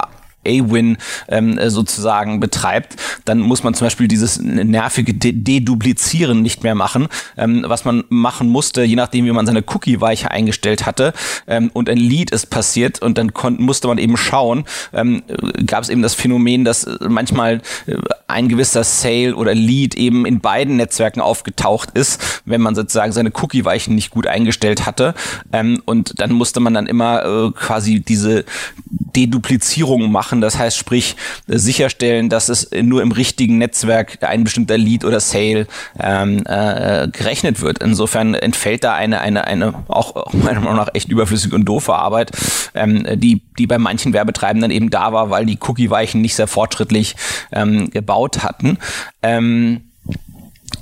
A-Win 0.47 0.99
ähm, 1.29 1.59
sozusagen 1.69 2.41
betreibt, 2.41 2.97
dann 3.25 3.41
muss 3.41 3.63
man 3.63 3.75
zum 3.75 3.87
Beispiel 3.87 4.09
dieses 4.09 4.41
nervige 4.41 5.15
Deduplizieren 5.15 6.43
nicht 6.43 6.63
mehr 6.63 6.75
machen, 6.75 7.09
ähm, 7.37 7.65
was 7.67 7.85
man 7.85 8.05
machen 8.09 8.49
musste, 8.49 8.83
je 8.83 8.97
nachdem, 8.97 9.25
wie 9.25 9.33
man 9.33 9.47
seine 9.47 9.65
Cookie-Weiche 9.67 10.31
eingestellt 10.31 10.87
hatte 10.87 11.13
ähm, 11.47 11.71
und 11.73 11.89
ein 11.89 11.99
Lead 11.99 12.31
ist 12.31 12.47
passiert 12.51 13.03
und 13.03 13.19
dann 13.19 13.33
musste 13.59 13.89
man 13.89 13.99
eben 13.99 14.17
schauen, 14.17 14.65
ähm, 14.93 15.23
gab 15.67 15.83
es 15.83 15.89
eben 15.89 16.03
das 16.03 16.15
Phänomen, 16.15 16.65
dass 16.65 16.87
manchmal 17.01 17.63
äh, 17.87 17.97
ein 18.27 18.49
gewisser 18.49 18.85
Sale 18.85 19.35
oder 19.35 19.55
Lead 19.55 19.95
eben 19.95 20.27
in 20.27 20.41
beiden 20.41 20.77
Netzwerken 20.77 21.21
aufgetaucht 21.21 21.91
ist, 21.95 22.43
wenn 22.45 22.61
man 22.61 22.75
sozusagen 22.75 23.13
seine 23.13 23.33
Cookie-Weichen 23.35 23.95
nicht 23.95 24.11
gut 24.11 24.27
eingestellt 24.27 24.87
hatte 24.87 25.15
ähm, 25.53 25.83
und 25.85 26.21
dann 26.21 26.33
musste 26.33 26.61
man 26.61 26.75
dann 26.75 26.87
immer 26.87 27.25
äh, 27.25 27.51
quasi 27.53 28.01
diese 28.01 28.45
Deduplizierung 29.17 30.11
machen. 30.11 30.34
Das 30.41 30.59
heißt, 30.59 30.77
sprich, 30.77 31.17
sicherstellen, 31.47 32.29
dass 32.29 32.49
es 32.49 32.71
nur 32.71 33.03
im 33.03 33.13
richtigen 33.13 33.59
Netzwerk 33.59 34.23
ein 34.23 34.45
bestimmter 34.45 34.79
Lead 34.79 35.05
oder 35.05 35.21
Sale 35.21 35.67
ähm, 36.01 36.43
äh, 36.47 37.09
gerechnet 37.09 37.61
wird. 37.61 37.83
Insofern 37.83 38.35
entfällt 38.35 38.85
da 38.85 38.95
eine, 38.95 39.21
eine, 39.21 39.47
eine 39.47 39.75
auch 39.89 40.33
meiner 40.33 40.61
Meinung 40.61 40.77
nach 40.77 40.89
echt 40.95 41.09
überflüssige 41.09 41.55
und 41.55 41.65
doofe 41.65 41.95
Arbeit, 41.95 42.33
ähm, 42.75 43.07
die, 43.15 43.43
die 43.59 43.67
bei 43.67 43.79
manchen 43.79 44.13
Werbetreibenden 44.13 44.71
eben 44.71 44.91
da 44.91 45.13
war, 45.13 45.31
weil 45.31 45.47
die 45.47 45.59
Cookie-Weichen 45.61 46.21
nicht 46.21 46.35
sehr 46.35 46.47
fortschrittlich 46.47 47.17
ähm, 47.53 47.91
gebaut 47.91 48.43
hatten. 48.43 48.79
Ähm, 49.23 49.83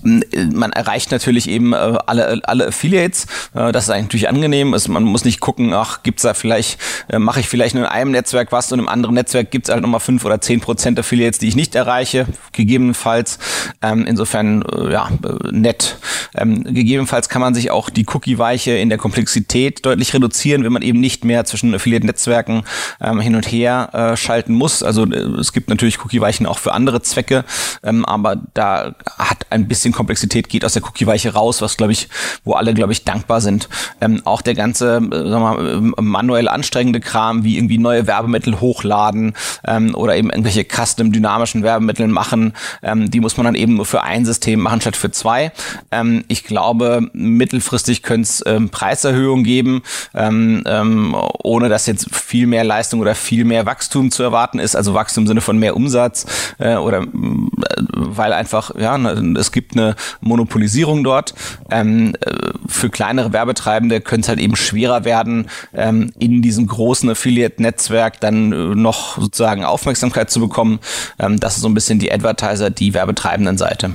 man 0.02 0.72
erreicht 0.72 1.10
natürlich 1.10 1.48
eben 1.48 1.72
äh, 1.72 1.76
alle, 2.06 2.40
alle 2.44 2.68
Affiliates. 2.68 3.26
Äh, 3.54 3.72
das 3.72 3.84
ist 3.84 3.90
eigentlich 3.90 4.04
natürlich 4.04 4.28
angenehm. 4.28 4.74
Ist, 4.74 4.88
man 4.88 5.04
muss 5.04 5.24
nicht 5.24 5.40
gucken, 5.40 5.72
ach, 5.72 6.02
gibt's 6.02 6.22
da 6.22 6.34
vielleicht, 6.34 6.78
äh, 7.08 7.18
mache 7.18 7.40
ich 7.40 7.48
vielleicht 7.48 7.74
nur 7.74 7.84
in 7.84 7.90
einem 7.90 8.10
Netzwerk 8.10 8.52
was 8.52 8.72
und 8.72 8.78
im 8.78 8.88
anderen 8.88 9.14
Netzwerk 9.14 9.50
gibt's 9.50 9.70
halt 9.70 9.82
nochmal 9.82 10.00
fünf 10.00 10.24
oder 10.24 10.40
zehn 10.40 10.60
Prozent 10.60 10.98
Affiliates, 10.98 11.38
die 11.38 11.48
ich 11.48 11.56
nicht 11.56 11.74
erreiche, 11.74 12.26
gegebenenfalls. 12.52 13.38
Ähm, 13.80 14.06
insofern, 14.06 14.64
ja, 14.90 15.10
nett. 15.50 15.96
Ähm, 16.34 16.64
gegebenenfalls 16.64 17.28
kann 17.28 17.40
man 17.40 17.54
sich 17.54 17.70
auch 17.70 17.90
die 17.90 18.06
Cookie-Weiche 18.06 18.72
in 18.72 18.88
der 18.88 18.98
Komplexität 18.98 19.84
deutlich 19.84 20.14
reduzieren, 20.14 20.64
wenn 20.64 20.72
man 20.72 20.82
eben 20.82 21.00
nicht 21.00 21.24
mehr 21.24 21.44
zwischen 21.44 21.74
Affiliate-Netzwerken 21.74 22.64
ähm, 23.00 23.20
hin 23.20 23.36
und 23.36 23.46
her 23.50 23.90
äh, 23.92 24.16
schalten 24.16 24.54
muss. 24.54 24.82
Also 24.82 25.04
es 25.04 25.52
gibt 25.52 25.68
natürlich 25.68 26.02
Cookie-Weichen 26.04 26.46
auch 26.46 26.58
für 26.58 26.72
andere 26.72 27.02
Zwecke, 27.02 27.44
aber 27.82 28.36
da 28.54 28.94
hat 29.18 29.46
ein 29.50 29.68
bisschen 29.68 29.91
bisschen 29.92 30.02
Komplexität 30.02 30.48
geht 30.48 30.64
aus 30.64 30.72
der 30.72 30.82
Cookie-Weiche 30.82 31.34
raus, 31.34 31.62
was 31.62 31.76
glaube 31.76 31.92
ich, 31.92 32.08
wo 32.44 32.54
alle 32.54 32.74
glaube 32.74 32.92
ich 32.92 33.04
dankbar 33.04 33.40
sind. 33.40 33.68
Ähm, 34.00 34.22
auch 34.24 34.42
der 34.42 34.54
ganze, 34.54 34.96
äh, 34.96 35.00
mal, 35.00 35.58
ähm, 35.58 35.94
manuell 36.00 36.48
anstrengende 36.48 37.00
Kram, 37.00 37.44
wie 37.44 37.56
irgendwie 37.56 37.78
neue 37.78 38.06
Werbemittel 38.06 38.60
hochladen 38.60 39.34
ähm, 39.66 39.94
oder 39.94 40.16
eben 40.16 40.30
irgendwelche 40.30 40.64
custom 40.64 41.12
dynamischen 41.12 41.62
Werbemittel 41.62 42.08
machen, 42.08 42.54
ähm, 42.82 43.10
die 43.10 43.20
muss 43.20 43.36
man 43.36 43.44
dann 43.44 43.54
eben 43.54 43.74
nur 43.74 43.86
für 43.86 44.02
ein 44.02 44.24
System 44.24 44.60
machen 44.60 44.80
statt 44.80 44.96
für 44.96 45.10
zwei. 45.10 45.52
Ähm, 45.90 46.24
ich 46.28 46.44
glaube, 46.44 47.08
mittelfristig 47.12 48.02
könnte 48.02 48.22
es 48.22 48.42
ähm, 48.46 48.70
Preiserhöhungen 48.70 49.44
geben, 49.44 49.82
ähm, 50.14 50.62
ähm, 50.66 51.16
ohne 51.42 51.68
dass 51.68 51.86
jetzt 51.86 52.14
viel 52.14 52.46
mehr 52.46 52.64
Leistung 52.64 53.00
oder 53.00 53.14
viel 53.14 53.44
mehr 53.44 53.66
Wachstum 53.66 54.10
zu 54.10 54.22
erwarten 54.22 54.58
ist, 54.58 54.76
also 54.76 54.94
Wachstum 54.94 55.22
im 55.22 55.26
Sinne 55.28 55.40
von 55.40 55.58
mehr 55.58 55.76
Umsatz 55.76 56.26
äh, 56.58 56.76
oder 56.76 57.02
äh, 57.02 57.06
weil 57.94 58.32
einfach, 58.32 58.74
ja, 58.76 58.98
ne, 58.98 59.34
es 59.38 59.52
gibt 59.52 59.76
eine 59.76 59.81
Monopolisierung 60.20 61.04
dort. 61.04 61.34
Ähm, 61.70 62.14
äh, 62.20 62.50
für 62.66 62.90
kleinere 62.90 63.32
Werbetreibende 63.32 64.00
könnte 64.00 64.26
es 64.26 64.28
halt 64.28 64.40
eben 64.40 64.56
schwerer 64.56 65.04
werden, 65.04 65.48
ähm, 65.74 66.12
in 66.18 66.42
diesem 66.42 66.66
großen 66.66 67.10
Affiliate-Netzwerk 67.10 68.20
dann 68.20 68.52
äh, 68.52 68.74
noch 68.74 69.18
sozusagen 69.18 69.64
Aufmerksamkeit 69.64 70.30
zu 70.30 70.40
bekommen. 70.40 70.80
Ähm, 71.18 71.38
das 71.40 71.56
ist 71.56 71.62
so 71.62 71.68
ein 71.68 71.74
bisschen 71.74 71.98
die 71.98 72.12
Advertiser, 72.12 72.70
die 72.70 72.94
werbetreibenden 72.94 73.58
Seite. 73.58 73.90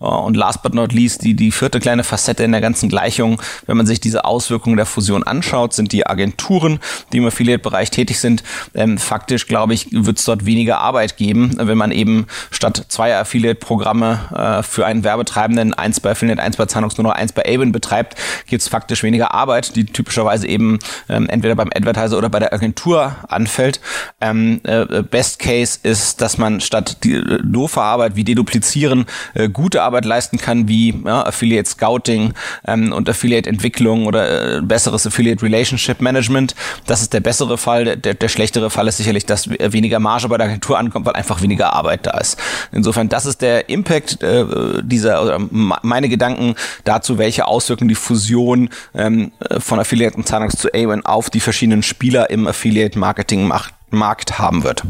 Uh, 0.00 0.06
und 0.06 0.36
last 0.36 0.62
but 0.62 0.74
not 0.74 0.92
least, 0.92 1.24
die, 1.24 1.34
die 1.34 1.50
vierte 1.50 1.80
kleine 1.80 2.04
Facette 2.04 2.44
in 2.44 2.52
der 2.52 2.60
ganzen 2.60 2.88
Gleichung, 2.88 3.40
wenn 3.66 3.76
man 3.76 3.86
sich 3.86 4.00
diese 4.00 4.24
Auswirkungen 4.24 4.76
der 4.76 4.86
Fusion 4.86 5.22
anschaut, 5.22 5.72
sind 5.72 5.92
die 5.92 6.06
Agenturen, 6.06 6.80
die 7.12 7.18
im 7.18 7.26
Affiliate-Bereich 7.26 7.90
tätig 7.90 8.20
sind. 8.20 8.42
Ähm, 8.74 8.98
faktisch, 8.98 9.46
glaube 9.46 9.74
ich, 9.74 9.88
wird 9.90 10.18
es 10.18 10.24
dort 10.24 10.46
weniger 10.46 10.78
Arbeit 10.78 11.16
geben, 11.16 11.56
wenn 11.56 11.78
man 11.78 11.92
eben 11.92 12.26
statt 12.50 12.86
zwei 12.88 13.16
Affiliate-Programme 13.16 14.60
äh, 14.60 14.62
für 14.62 14.86
einen 14.86 15.04
Werbe 15.04 15.24
Werbetreibenden, 15.30 15.74
eins 15.74 16.00
bei 16.00 16.10
Affiliate, 16.10 16.42
eins 16.42 16.56
bei 16.56 16.66
Zahnungs, 16.66 16.96
nur 16.96 17.04
noch 17.04 17.12
eins 17.12 17.32
bei 17.32 17.42
Avon 17.46 17.72
betreibt, 17.72 18.16
gibt 18.46 18.62
es 18.62 18.68
faktisch 18.68 19.02
weniger 19.02 19.32
Arbeit, 19.32 19.76
die 19.76 19.84
typischerweise 19.84 20.46
eben 20.46 20.78
ähm, 21.08 21.28
entweder 21.28 21.54
beim 21.54 21.70
Advertiser 21.74 22.18
oder 22.18 22.28
bei 22.28 22.38
der 22.38 22.52
Agentur 22.52 23.16
anfällt. 23.28 23.80
Ähm, 24.20 24.60
äh, 24.64 25.02
Best 25.02 25.38
Case 25.38 25.78
ist, 25.82 26.20
dass 26.20 26.38
man 26.38 26.60
statt 26.60 26.98
die 27.04 27.14
äh, 27.14 27.38
doofe 27.42 27.80
Arbeit 27.80 28.16
wie 28.16 28.24
Deduplizieren 28.24 29.06
äh, 29.34 29.48
gute 29.48 29.82
Arbeit 29.82 30.04
leisten 30.04 30.38
kann, 30.38 30.68
wie 30.68 30.94
ja, 31.04 31.26
Affiliate 31.26 31.68
Scouting 31.68 32.34
ähm, 32.66 32.92
und 32.92 33.08
Affiliate 33.08 33.48
Entwicklung 33.48 34.06
oder 34.06 34.58
äh, 34.58 34.60
besseres 34.62 35.06
Affiliate 35.06 35.42
Relationship 35.42 36.00
Management. 36.00 36.54
Das 36.86 37.02
ist 37.02 37.12
der 37.12 37.20
bessere 37.20 37.58
Fall. 37.58 37.96
Der, 37.96 38.14
der 38.14 38.28
schlechtere 38.28 38.70
Fall 38.70 38.88
ist 38.88 38.96
sicherlich, 38.96 39.26
dass 39.26 39.48
weniger 39.48 39.98
Marge 40.00 40.28
bei 40.28 40.36
der 40.36 40.46
Agentur 40.46 40.78
ankommt, 40.78 41.06
weil 41.06 41.14
einfach 41.14 41.42
weniger 41.42 41.72
Arbeit 41.72 42.06
da 42.06 42.18
ist. 42.18 42.38
Insofern, 42.72 43.08
das 43.08 43.26
ist 43.26 43.42
der 43.42 43.68
Impact 43.68 44.22
äh, 44.22 44.44
dieser 44.82 45.19
oder 45.22 45.38
meine 45.50 46.08
Gedanken 46.08 46.54
dazu, 46.84 47.18
welche 47.18 47.46
Auswirkungen 47.46 47.88
die 47.88 47.94
Fusion 47.94 48.70
ähm, 48.94 49.32
von 49.58 49.78
Affiliate 49.78 50.16
und 50.16 50.26
Zanax 50.26 50.56
zu 50.56 50.68
Awin 50.72 51.04
auf 51.04 51.30
die 51.30 51.40
verschiedenen 51.40 51.82
Spieler 51.82 52.30
im 52.30 52.46
Affiliate 52.46 52.98
Marketing 52.98 53.46
Markt 53.90 54.38
haben 54.38 54.64
wird. 54.64 54.84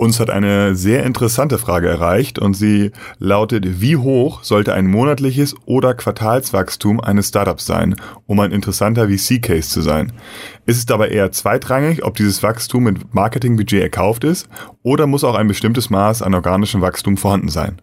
Uns 0.00 0.18
hat 0.18 0.30
eine 0.30 0.74
sehr 0.76 1.04
interessante 1.04 1.58
Frage 1.58 1.86
erreicht 1.86 2.38
und 2.38 2.54
sie 2.54 2.90
lautet, 3.18 3.82
wie 3.82 3.98
hoch 3.98 4.42
sollte 4.42 4.72
ein 4.72 4.86
monatliches 4.86 5.54
oder 5.66 5.92
Quartalswachstum 5.92 7.00
eines 7.00 7.28
Startups 7.28 7.66
sein, 7.66 7.96
um 8.26 8.40
ein 8.40 8.50
interessanter 8.50 9.10
VC-Case 9.10 9.68
zu 9.68 9.82
sein? 9.82 10.12
Ist 10.64 10.78
es 10.78 10.86
dabei 10.86 11.08
eher 11.08 11.32
zweitrangig, 11.32 12.02
ob 12.02 12.16
dieses 12.16 12.42
Wachstum 12.42 12.84
mit 12.84 13.12
Marketingbudget 13.12 13.82
erkauft 13.82 14.24
ist 14.24 14.48
oder 14.82 15.06
muss 15.06 15.22
auch 15.22 15.34
ein 15.34 15.48
bestimmtes 15.48 15.90
Maß 15.90 16.22
an 16.22 16.34
organischem 16.34 16.80
Wachstum 16.80 17.18
vorhanden 17.18 17.50
sein? 17.50 17.78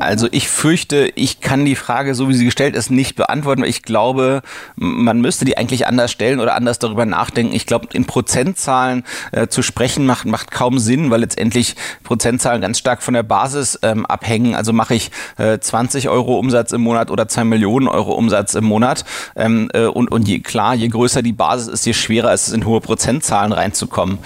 Also 0.00 0.28
ich 0.32 0.48
fürchte, 0.48 1.12
ich 1.14 1.40
kann 1.40 1.64
die 1.64 1.76
Frage, 1.76 2.14
so 2.14 2.28
wie 2.28 2.34
sie 2.34 2.44
gestellt 2.44 2.74
ist, 2.74 2.90
nicht 2.90 3.14
beantworten. 3.14 3.62
Ich 3.62 3.82
glaube, 3.82 4.42
man 4.74 5.20
müsste 5.20 5.44
die 5.44 5.56
eigentlich 5.56 5.86
anders 5.86 6.10
stellen 6.10 6.40
oder 6.40 6.54
anders 6.54 6.78
darüber 6.78 7.06
nachdenken. 7.06 7.54
Ich 7.54 7.66
glaube, 7.66 7.88
in 7.92 8.04
Prozentzahlen 8.04 9.04
äh, 9.30 9.46
zu 9.52 9.62
sprechen 9.62 10.06
macht, 10.06 10.26
macht 10.26 10.50
kaum 10.50 10.78
Sinn, 10.78 11.10
weil 11.10 11.20
letztendlich 11.20 11.76
Prozentzahlen 12.02 12.60
ganz 12.60 12.78
stark 12.78 13.02
von 13.02 13.14
der 13.14 13.22
Basis 13.22 13.78
ähm, 13.82 14.06
abhängen. 14.06 14.54
Also 14.54 14.72
mache 14.72 14.94
ich 14.94 15.10
äh, 15.38 15.58
20 15.58 16.08
Euro 16.08 16.38
Umsatz 16.38 16.72
im 16.72 16.80
Monat 16.80 17.10
oder 17.10 17.28
2 17.28 17.44
Millionen 17.44 17.88
Euro 17.88 18.12
Umsatz 18.12 18.54
im 18.54 18.64
Monat. 18.64 19.04
Ähm, 19.36 19.68
äh, 19.74 19.86
und, 19.86 20.10
und 20.10 20.26
je 20.26 20.40
klar, 20.40 20.74
je 20.74 20.88
größer 20.88 21.22
die 21.22 21.32
Basis 21.32 21.68
ist, 21.68 21.86
je 21.86 21.94
schwerer 21.94 22.32
ist 22.32 22.48
es, 22.48 22.54
in 22.54 22.66
hohe 22.66 22.80
Prozentzahlen 22.80 23.52
reinzukommen. 23.52 24.18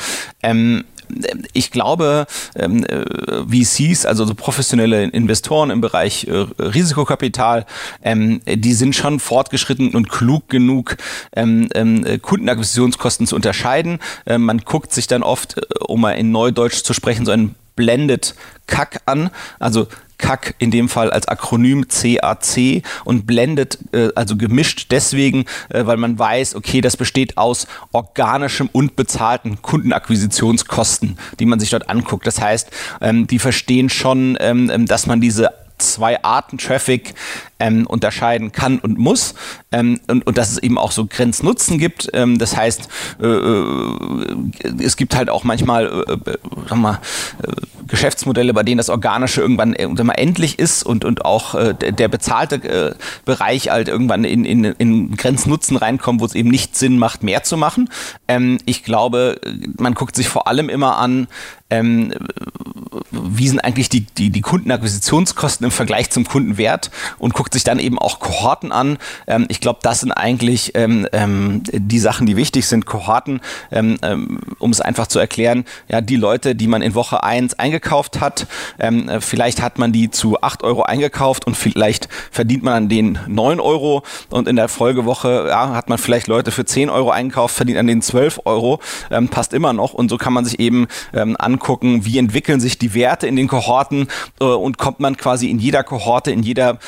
Ähm, 0.43 0.85
ich 1.53 1.71
glaube, 1.71 2.27
ähm, 2.55 2.85
äh, 2.85 3.05
VCs, 3.47 4.07
also 4.07 4.25
so 4.25 4.35
professionelle 4.35 5.05
Investoren 5.05 5.71
im 5.71 5.81
Bereich 5.81 6.27
äh, 6.27 6.47
Risikokapital, 6.59 7.67
ähm, 8.03 8.41
die 8.47 8.75
sind 8.75 8.95
schon 8.95 9.21
fortgeschritten 9.21 9.95
und 9.95 10.09
klug 10.09 10.49
genug, 10.49 10.97
ähm, 11.35 11.69
Kundenakquisitionskosten 12.23 13.27
zu 13.27 13.37
unterscheiden. 13.37 13.99
Man 14.27 14.59
guckt 14.59 14.93
sich 14.93 15.07
dann 15.07 15.23
oft, 15.23 15.59
äh, 15.59 15.63
um 15.87 16.01
mal 16.01 16.13
in 16.13 16.31
Neudeutsch 16.31 16.83
zu 16.83 16.93
sprechen, 16.93 17.27
so 17.27 17.33
ein 17.33 17.55
Blended 17.77 18.35
Kack 18.67 19.03
an, 19.07 19.31
also 19.59 19.87
CAC 20.19 20.55
in 20.59 20.71
dem 20.71 20.89
Fall 20.89 21.11
als 21.11 21.29
Akronym 21.29 21.89
CAC 21.89 22.83
und 23.05 23.27
blendet, 23.27 23.79
äh, 23.93 24.09
also 24.15 24.37
gemischt 24.37 24.89
deswegen, 24.91 25.45
äh, 25.69 25.87
weil 25.87 25.97
man 25.97 26.19
weiß, 26.19 26.55
okay, 26.55 26.81
das 26.81 26.97
besteht 26.97 27.37
aus 27.37 27.67
organischem 27.93 28.69
und 28.73 28.97
bezahlten 28.97 29.63
Kundenakquisitionskosten, 29.63 31.19
die 31.39 31.47
man 31.47 31.61
sich 31.61 31.71
dort 31.71 31.89
anguckt. 31.89 32.27
Das 32.27 32.41
heißt, 32.41 32.71
ähm, 33.01 33.27
die 33.27 33.39
verstehen 33.39 33.89
schon, 33.89 34.37
ähm, 34.41 34.71
ähm 34.71 34.87
dass 34.87 35.07
man 35.07 35.21
diese 35.21 35.51
zwei 35.79 36.23
Arten 36.23 36.59
Traffic 36.59 37.15
ähm, 37.59 37.87
unterscheiden 37.87 38.53
kann 38.53 38.79
und 38.79 38.99
muss 38.99 39.35
ähm, 39.73 40.01
und, 40.09 40.27
und 40.27 40.39
dass 40.39 40.53
es 40.53 40.59
eben 40.59 40.79
auch 40.79 40.93
so 40.93 41.07
Grenznutzen 41.07 41.79
gibt. 41.79 42.09
Ähm, 42.13 42.39
das 42.39 42.57
heißt, 42.57 42.89
äh, 43.21 43.27
äh 43.27 44.83
es 44.83 44.97
gibt 44.97 45.15
halt 45.15 45.31
auch 45.31 45.45
manchmal 45.45 45.87
äh, 45.87 46.31
äh 46.31 46.39
sag 46.69 46.79
mal, 46.79 47.01
äh, 47.43 47.53
Geschäftsmodelle, 47.87 48.53
bei 48.53 48.63
denen 48.63 48.79
das 48.79 48.91
Organische 48.91 49.41
irgendwann 49.41 49.75
äh, 49.75 49.87
mal, 49.89 50.15
endlich 50.15 50.59
ist 50.59 50.83
und, 50.83 51.05
und 51.05 51.25
auch 51.25 51.55
äh, 51.55 51.75
der 51.75 52.09
bezahlte 52.09 52.57
äh, 52.57 52.95
Bereich 53.25 53.71
halt 53.71 53.89
irgendwann 53.89 54.25
in, 54.25 54.45
in, 54.45 54.65
in 54.65 55.17
Grenznutzen 55.17 55.77
reinkommt, 55.77 56.21
wo 56.21 56.25
es 56.25 56.35
eben 56.35 56.51
nicht 56.51 56.77
Sinn 56.77 56.99
macht, 56.99 57.23
mehr 57.23 57.43
zu 57.43 57.57
machen. 57.57 57.91
Ähm, 58.29 58.59
ich 58.67 58.83
glaube, 58.83 59.41
man 59.79 59.95
guckt 59.95 60.17
sich 60.17 60.29
vor 60.29 60.49
allem 60.49 60.69
immer 60.69 60.97
an, 60.99 61.29
ähm, 61.71 62.13
wie 63.11 63.49
sind 63.49 63.61
eigentlich 63.61 63.89
die, 63.89 64.03
die, 64.03 64.31
die 64.31 64.41
Kundenakquisitionskosten 64.41 65.65
im 65.65 65.71
Vergleich 65.71 66.11
zum 66.11 66.25
Kundenwert 66.25 66.91
und 67.19 67.35
guckt 67.35 67.46
sich 67.53 67.65
dann 67.65 67.79
eben 67.79 67.99
auch 67.99 68.21
Kohorten 68.21 68.73
an. 68.73 68.99
Ähm, 69.27 69.47
ich 69.49 69.61
glaube, 69.61 69.81
das 69.83 70.01
sind 70.01 70.13
eigentlich 70.13 70.73
ähm, 70.75 71.09
ähm, 71.13 71.63
die 71.73 71.99
Sachen, 71.99 72.27
die 72.27 72.37
wichtig 72.37 72.67
sind. 72.67 72.87
Kohorten, 72.87 73.41
ähm, 73.73 73.99
ähm, 74.03 74.41
um 74.59 74.71
es 74.71 74.81
einfach 74.81 75.07
zu 75.07 75.19
erklären, 75.19 75.65
ja, 75.89 76.01
die 76.01 76.17
Leute, 76.17 76.55
die 76.55 76.67
man 76.67 76.83
in 76.83 76.95
Woche 76.95 77.25
1 77.25 77.59
eingekauft 77.59 78.21
hat, 78.21 78.47
ähm, 78.79 79.11
vielleicht 79.21 79.63
hat 79.63 79.79
man 79.79 79.93
die 79.93 80.11
zu 80.11 80.41
8 80.41 80.63
Euro 80.63 80.83
eingekauft 80.83 81.47
und 81.47 81.57
vielleicht 81.57 82.09
verdient 82.31 82.63
man 82.63 82.75
an 82.75 82.89
denen 82.89 83.19
9 83.27 83.61
Euro 83.61 84.03
und 84.31 84.47
in 84.47 84.57
der 84.57 84.69
Folgewoche 84.69 85.47
ja, 85.49 85.75
hat 85.75 85.89
man 85.89 85.99
vielleicht 85.99 86.27
Leute 86.27 86.51
für 86.51 86.65
10 86.65 86.91
Euro 86.91 87.11
eingekauft, 87.11 87.57
verdient 87.57 87.79
an 87.79 87.87
denen 87.87 88.03
12 88.03 88.43
Euro, 88.45 88.81
passt 89.31 89.53
immer 89.53 89.73
noch 89.73 89.95
und 89.95 90.09
so 90.09 90.17
kann 90.17 90.33
man 90.33 90.45
sich 90.45 90.59
eben 90.61 90.87
an 91.13 91.57
angucken, 91.57 92.05
wie 92.05 92.19
entwickeln 92.19 92.61
sich 92.61 92.79
die 92.79 92.95
Werte 92.95 93.27
in 93.27 93.35
den 93.35 93.49
Kohorten 93.49 94.09
äh, 94.41 94.45
und 94.45 94.79
kommt 94.79 95.01
man 95.01 95.17
quasi 95.17 95.51
in 95.51 95.59
jeder 95.59 95.83
Kohorte, 95.83 96.31
in 96.31 96.43
jeder 96.43 96.79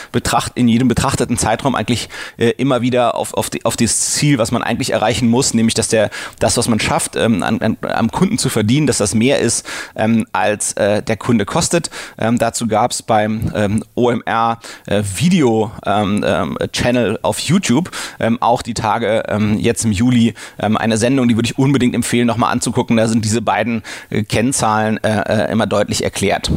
Betracht, 0.49 0.59
in 0.59 0.69
jedem 0.69 0.89
betrachteten 0.89 1.39
Zeitraum 1.39 1.75
eigentlich 1.75 2.09
äh, 2.37 2.51
immer 2.51 2.83
wieder 2.83 3.15
auf, 3.15 3.35
auf, 3.35 3.51
die, 3.51 3.65
auf 3.65 3.77
das 3.77 4.13
Ziel, 4.13 4.39
was 4.39 4.51
man 4.51 4.63
eigentlich 4.63 4.93
erreichen 4.93 5.29
muss, 5.29 5.55
nämlich 5.55 5.75
dass 5.75 5.89
der 5.89 6.11
das, 6.39 6.57
was 6.57 6.69
man 6.69 6.81
schafft, 6.81 7.17
ähm, 7.17 7.43
an, 7.43 7.61
an, 7.61 7.77
am 7.83 8.11
Kunden 8.11 8.39
zu 8.39 8.49
verdienen, 8.49 8.87
dass 8.87 8.99
das 8.99 9.15
mehr 9.15 9.41
ist, 9.41 9.67
ähm, 9.97 10.27
als 10.33 10.73
äh, 10.75 11.03
der 11.03 11.17
Kunde 11.17 11.45
kostet. 11.45 11.91
Ähm, 12.19 12.39
dazu 12.39 12.67
gab 12.67 12.91
es 12.93 13.03
beim 13.03 13.53
ähm, 13.55 13.85
OMR 13.95 14.59
äh, 14.87 15.03
Video 15.17 15.73
ähm, 15.85 16.25
ähm, 16.27 16.59
Channel 16.73 17.19
auf 17.23 17.39
YouTube 17.41 17.91
ähm, 18.21 18.39
auch 18.41 18.63
die 18.63 18.75
Tage 18.75 19.25
ähm, 19.29 19.59
jetzt 19.59 19.85
im 19.85 19.93
Juli 19.93 20.35
ähm, 20.59 20.77
eine 20.77 20.97
Sendung, 20.97 21.29
die 21.29 21.37
würde 21.37 21.47
ich 21.47 21.59
unbedingt 21.59 21.95
empfehlen, 21.95 22.27
nochmal 22.27 22.53
anzugucken. 22.53 22.97
Da 22.97 23.09
sind 23.09 23.25
diese 23.25 23.43
beiden 23.43 23.83
äh, 24.11 24.23
Kennzahlen 24.23 24.49
Kennzahlen 24.69 25.03
äh, 25.03 25.47
äh, 25.47 25.53
immer 25.53 25.67
deutlich 25.67 26.05
erklärt. 26.05 26.51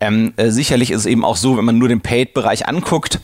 Ähm, 0.00 0.32
äh, 0.36 0.50
sicherlich 0.50 0.90
ist 0.90 1.00
es 1.00 1.06
eben 1.06 1.24
auch 1.24 1.36
so, 1.36 1.56
wenn 1.56 1.64
man 1.64 1.78
nur 1.78 1.88
den 1.88 2.00
Paid-Bereich 2.00 2.68
anguckt, 2.68 3.20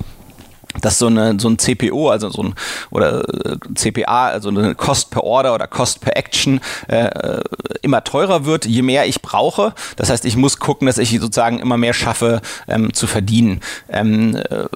dass 0.80 0.99
so, 0.99 1.06
eine, 1.06 1.38
so 1.38 1.49
ein 1.49 1.59
CPO, 1.59 2.11
also 2.11 2.30
so 2.30 2.42
ein 2.42 2.54
oder 2.90 3.23
äh, 3.45 3.56
CPA, 3.75 4.28
also 4.28 4.49
eine 4.49 4.75
Cost 4.75 5.11
per 5.11 5.25
Order 5.25 5.54
oder 5.54 5.66
Cost 5.66 6.00
per 6.00 6.16
Action 6.16 6.61
äh, 6.88 7.40
immer 7.83 8.04
teurer 8.04 8.45
wird, 8.45 8.66
je 8.66 8.83
mehr 8.83 9.06
ich 9.06 9.23
brauche. 9.23 9.75
Das 9.97 10.11
heißt, 10.11 10.25
ich 10.25 10.37
muss 10.37 10.59
gucken, 10.59 10.87
dass 10.87 10.99
ich 10.99 11.11
sozusagen 11.11 11.59
immer 11.59 11.76
mehr 11.76 11.95
schaffe 11.95 12.40
ähm, 12.68 12.92
zu 12.92 13.06
verdienen. 13.06 13.61
Ähm, 13.88 14.37
äh, 14.37 14.66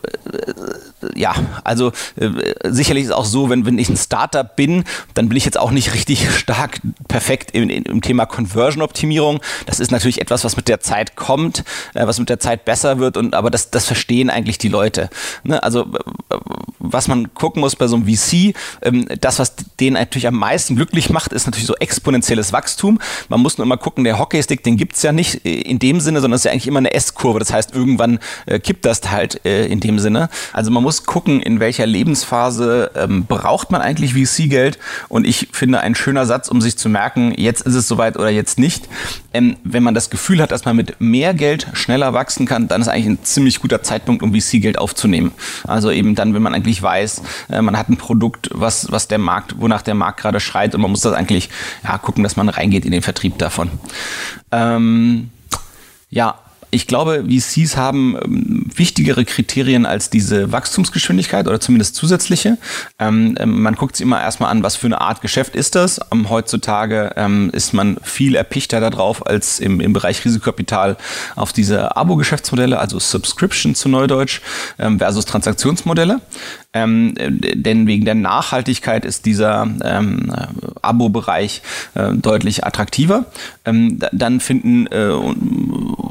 ja, 1.15 1.35
also 1.65 1.93
äh, 2.17 2.31
sicherlich 2.65 3.05
ist 3.05 3.13
auch 3.13 3.25
so, 3.25 3.51
wenn, 3.51 3.67
wenn 3.67 3.79
ich 3.79 3.89
ein 3.89 3.97
Startup 3.97 4.55
bin, 4.55 4.85
dann 5.15 5.29
bin 5.29 5.37
ich 5.37 5.45
jetzt 5.45 5.59
auch 5.59 5.71
nicht 5.71 5.95
richtig 5.95 6.31
stark 6.31 6.81
perfekt 7.09 7.51
im, 7.53 7.69
im 7.69 8.01
Thema 8.01 8.27
Conversion-Optimierung. 8.27 9.41
Das 9.67 9.81
ist 9.81 9.91
natürlich 9.91 10.21
etwas, 10.21 10.45
was 10.45 10.57
mit 10.57 10.69
der 10.69 10.81
Zeit 10.81 11.17
kommt, 11.17 11.65
äh, 11.95 12.07
was 12.07 12.19
mit 12.19 12.29
der 12.29 12.41
Zeit 12.41 12.65
besser 12.65 12.99
wird, 12.99 13.17
und 13.17 13.35
aber 13.35 13.51
das, 13.51 13.71
das 13.71 13.87
verstehen 13.87 14.31
eigentlich 14.31 14.59
die 14.59 14.69
Leute. 14.69 15.11
Ne? 15.43 15.63
Also 15.63 15.87
was 16.81 17.09
man 17.09 17.33
gucken 17.35 17.61
muss 17.61 17.77
bei 17.77 17.87
so 17.87 17.97
einem 17.97 18.07
VC, 18.07 18.55
ähm, 18.83 19.07
das, 19.21 19.39
was 19.39 19.55
den 19.79 19.95
natürlich 19.95 20.27
am 20.27 20.35
meisten 20.35 20.77
glücklich 20.77 21.11
macht, 21.11 21.33
ist 21.33 21.47
natürlich 21.47 21.67
so 21.67 21.77
exponentielles 21.77 22.53
Wachstum. 22.53 22.99
Man 23.29 23.41
muss 23.41 23.59
nur 23.59 23.67
immer 23.67 23.77
gucken, 23.77 24.05
der 24.05 24.19
Hockeystick, 24.19 24.65
den 24.65 24.77
gibt's 24.77 25.03
ja 25.03 25.13
nicht 25.13 25.45
äh, 25.45 25.61
in 25.61 25.79
dem 25.79 26.01
Sinne, 26.01 26.21
sondern 26.21 26.37
es 26.37 26.41
ist 26.41 26.45
ja 26.47 26.53
eigentlich 26.53 26.67
immer 26.67 26.79
eine 26.79 26.93
S-Kurve. 26.93 27.39
Das 27.39 27.53
heißt, 27.53 27.75
irgendwann 27.75 28.19
äh, 28.47 28.59
kippt 28.59 28.85
das 28.85 29.11
halt 29.11 29.45
äh, 29.45 29.67
in 29.67 29.81
dem 29.81 29.99
Sinne. 29.99 30.29
Also 30.53 30.71
man 30.71 30.83
muss 30.83 31.05
gucken, 31.05 31.41
in 31.41 31.61
welcher 31.61 31.87
Lebensphase 31.87 32.91
ähm, 32.97 33.27
braucht 33.27 33.71
man 33.71 33.83
eigentlich 33.83 34.15
VC-Geld. 34.15 34.79
Und 35.09 35.27
ich 35.27 35.49
finde 35.53 35.81
ein 35.81 35.95
schöner 35.95 36.27
Satz, 36.27 36.49
um 36.49 36.61
sich 36.61 36.77
zu 36.77 36.89
merken, 36.89 37.35
jetzt 37.37 37.63
ist 37.63 37.75
es 37.75 37.87
soweit 37.87 38.17
oder 38.17 38.31
jetzt 38.31 38.59
nicht. 38.59 38.89
Ähm, 39.33 39.57
wenn 39.65 39.83
man 39.83 39.95
das 39.95 40.11
Gefühl 40.11 40.41
hat, 40.43 40.51
dass 40.51 40.65
man 40.65 40.77
mit 40.77 41.01
mehr 41.01 41.35
Geld 41.35 41.67
schneller 41.75 42.15
wachsen 42.15 42.47
kann, 42.47 42.69
dann 42.69 42.81
ist 42.81 42.89
eigentlich 42.89 43.07
ein 43.07 43.25
ziemlich 43.25 43.61
guter 43.61 43.83
Zeitpunkt, 43.83 44.23
um 44.23 44.35
VC-Geld 44.35 44.79
aufzunehmen. 44.79 45.33
Also 45.65 45.80
eben 45.89 46.15
dann, 46.15 46.35
wenn 46.35 46.43
man 46.43 46.55
eigentlich 46.55 46.83
weiß, 46.83 47.23
äh, 47.51 47.63
man 47.63 47.79
hat 47.79 47.89
ein 47.89 47.97
Produkt, 47.97 48.51
was, 48.53 48.91
was 48.91 49.09
der 49.09 49.19
Markt, 49.19 49.61
wonach 49.61 49.83
der 49.83 49.95
Markt 49.95 50.21
gerade 50.21 50.41
schreit 50.41 50.75
und 50.75 50.81
man 50.81 50.91
muss 50.91 51.01
das 51.01 51.15
eigentlich 51.15 51.49
ja, 51.85 51.97
gucken, 51.97 52.23
dass 52.25 52.37
man 52.37 52.49
reingeht 52.49 52.85
in 52.85 52.93
den 52.93 53.03
Vertrieb 53.03 53.39
davon. 53.39 53.71
Ähm, 54.53 55.31
ja, 56.11 56.35
ich 56.71 56.87
glaube, 56.87 57.25
VCs 57.29 57.77
haben 57.77 58.60
wichtigere 58.77 59.25
Kriterien 59.25 59.87
als 59.87 60.11
diese 60.11 60.53
Wachstumsgeschwindigkeit 60.53 61.49
oder 61.49 61.61
zumindest 61.61 61.95
zusätzliche. 61.95 62.59
Ähm, 62.99 63.37
ähm, 63.39 63.63
man 63.63 63.75
guckt 63.75 63.97
sich 63.97 64.05
immer 64.05 64.21
erstmal 64.21 64.51
an, 64.51 64.63
was 64.63 64.77
für 64.77 64.87
eine 64.87 65.01
Art 65.01 65.21
Geschäft 65.21 65.55
ist 65.55 65.75
das. 65.75 66.01
Ähm, 66.13 66.31
heutzutage 66.31 67.13
ähm, 67.17 67.51
ist 67.53 67.73
man 67.73 67.97
viel 68.03 68.35
erpichter 68.35 68.81
darauf 68.81 69.27
als 69.27 69.61
im, 69.61 69.81
im 69.81 69.93
Bereich 69.93 70.25
Risikokapital 70.25 70.97
auf 71.37 71.53
diese 71.53 71.97
Abo-Geschäftsmodelle, 71.97 72.79
also 72.79 72.99
Subscription 72.99 73.75
zu 73.75 73.89
Neudeutsch 73.89 74.41
ähm, 74.79 74.99
versus 74.99 75.25
Transaktionsmodelle. 75.25 76.21
Ähm, 76.73 77.15
denn 77.19 77.89
wegen 77.89 78.05
der 78.05 78.15
Nachhaltigkeit 78.15 79.05
ist 79.05 79.27
dieser 79.27 79.67
ähm, 79.83 80.33
Abo-Bereich 80.83 81.63
äh, 81.95 82.13
deutlich 82.15 82.65
attraktiver. 82.65 83.27
Ähm, 83.65 83.99
dann 84.13 84.39
finden 84.39 84.87
äh, 84.87 85.11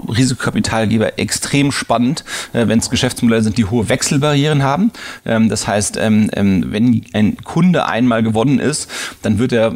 Risikokapitalgeber 0.09 1.17
extrem 1.17 1.71
spannend, 1.71 2.25
äh, 2.48 2.48
wenn 2.53 2.79
es 2.79 2.89
Geschäftsmodelle 2.89 3.41
sind, 3.41 3.57
die 3.57 3.65
hohe 3.65 3.89
Wechselbarrieren 3.89 4.63
haben. 4.63 4.91
Ähm, 5.25 5.49
das 5.49 5.67
heißt, 5.67 5.97
ähm, 5.97 6.29
ähm, 6.33 6.65
wenn 6.69 7.01
ein 7.13 7.37
Kunde 7.37 7.85
einmal 7.85 8.23
gewonnen 8.23 8.59
ist, 8.59 8.89
dann 9.21 9.39
wird 9.39 9.51
er 9.51 9.71
äh, 9.71 9.75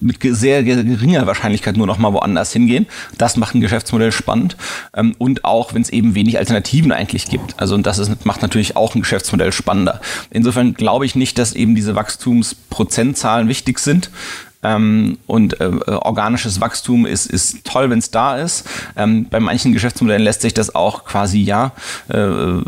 mit 0.00 0.18
sehr 0.22 0.62
geringer 0.62 1.26
Wahrscheinlichkeit 1.26 1.76
nur 1.76 1.86
noch 1.86 1.98
mal 1.98 2.12
woanders 2.12 2.52
hingehen. 2.52 2.86
Das 3.18 3.36
macht 3.36 3.54
ein 3.54 3.60
Geschäftsmodell 3.60 4.12
spannend. 4.12 4.56
Und 5.18 5.44
auch, 5.44 5.74
wenn 5.74 5.82
es 5.82 5.90
eben 5.90 6.14
wenig 6.14 6.38
Alternativen 6.38 6.92
eigentlich 6.92 7.26
gibt. 7.26 7.58
Also 7.58 7.76
das 7.78 7.98
ist, 7.98 8.24
macht 8.24 8.40
natürlich 8.40 8.76
auch 8.76 8.94
ein 8.94 9.00
Geschäftsmodell 9.00 9.52
spannender. 9.52 10.00
Insofern 10.30 10.74
glaube 10.74 11.06
ich 11.06 11.16
nicht, 11.16 11.38
dass 11.38 11.54
eben 11.54 11.74
diese 11.74 11.96
Wachstumsprozentzahlen 11.96 13.48
wichtig 13.48 13.80
sind. 13.80 14.10
Ähm, 14.66 15.18
und 15.26 15.60
äh, 15.60 15.70
organisches 15.86 16.60
Wachstum 16.60 17.06
ist, 17.06 17.26
ist 17.26 17.64
toll, 17.64 17.88
wenn 17.90 18.00
es 18.00 18.10
da 18.10 18.36
ist. 18.36 18.68
Ähm, 18.96 19.28
bei 19.30 19.38
manchen 19.38 19.72
Geschäftsmodellen 19.72 20.22
lässt 20.22 20.42
sich 20.42 20.54
das 20.54 20.74
auch 20.74 21.04
quasi 21.04 21.38
ja 21.38 21.72
äh, 22.08 22.60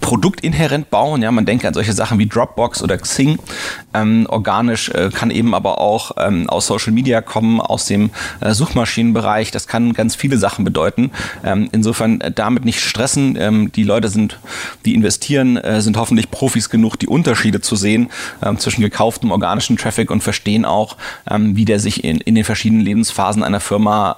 produktinhärent 0.00 0.90
bauen. 0.90 1.22
Ja, 1.22 1.30
man 1.30 1.46
denke 1.46 1.68
an 1.68 1.74
solche 1.74 1.92
Sachen 1.92 2.18
wie 2.18 2.26
Dropbox 2.26 2.82
oder 2.82 2.98
Xing. 2.98 3.38
Ähm, 3.94 4.26
organisch 4.28 4.88
äh, 4.90 5.10
kann 5.12 5.30
eben 5.30 5.54
aber 5.54 5.78
auch 5.78 6.12
ähm, 6.18 6.48
aus 6.48 6.66
Social 6.66 6.92
Media 6.92 7.20
kommen, 7.20 7.60
aus 7.60 7.86
dem 7.86 8.10
äh, 8.40 8.52
Suchmaschinenbereich. 8.52 9.50
Das 9.50 9.66
kann 9.66 9.92
ganz 9.92 10.14
viele 10.14 10.38
Sachen 10.38 10.64
bedeuten. 10.64 11.10
Ähm, 11.44 11.68
insofern 11.72 12.20
äh, 12.20 12.30
damit 12.30 12.64
nicht 12.64 12.80
stressen. 12.80 13.36
Ähm, 13.38 13.72
die 13.72 13.84
Leute 13.84 14.08
sind, 14.08 14.38
die 14.84 14.94
investieren, 14.94 15.56
äh, 15.56 15.80
sind 15.80 15.96
hoffentlich 15.96 16.30
Profis 16.30 16.70
genug, 16.70 16.96
die 16.96 17.08
Unterschiede 17.08 17.60
zu 17.60 17.76
sehen 17.76 18.10
ähm, 18.42 18.58
zwischen 18.58 18.82
gekauftem 18.82 19.30
organischen 19.30 19.76
Traffic 19.76 20.10
und 20.10 20.22
verstehen 20.22 20.61
auch, 20.64 20.96
ähm, 21.30 21.56
wie 21.56 21.64
der 21.64 21.80
sich 21.80 22.04
in, 22.04 22.18
in 22.18 22.34
den 22.34 22.44
verschiedenen 22.44 22.82
Lebensphasen 22.82 23.42
einer 23.42 23.60
Firma 23.60 24.16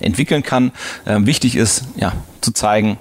entwickeln 0.00 0.42
kann. 0.42 0.72
wichtig 1.04 1.56
ist, 1.56 1.84
ja, 1.96 2.12
zu 2.46 2.52
zeigen, 2.52 2.96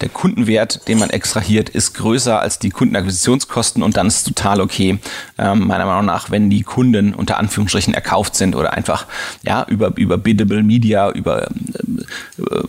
der 0.00 0.08
Kundenwert, 0.08 0.88
den 0.88 0.98
man 0.98 1.10
extrahiert, 1.10 1.68
ist 1.68 1.92
größer 1.94 2.40
als 2.40 2.58
die 2.58 2.70
Kundenakquisitionskosten 2.70 3.82
und 3.82 3.96
dann 3.96 4.06
ist 4.06 4.16
es 4.16 4.24
total 4.24 4.60
okay, 4.60 4.98
ähm, 5.38 5.66
meiner 5.66 5.86
Meinung 5.86 6.06
nach, 6.06 6.30
wenn 6.30 6.50
die 6.50 6.62
Kunden 6.62 7.14
unter 7.14 7.36
Anführungsstrichen 7.36 7.94
erkauft 7.94 8.34
sind 8.34 8.56
oder 8.56 8.72
einfach 8.72 9.06
ja, 9.42 9.64
über, 9.68 9.96
über 9.96 10.16
Biddable 10.16 10.62
Media, 10.62 11.10
über 11.10 11.46
äh, 11.46 12.62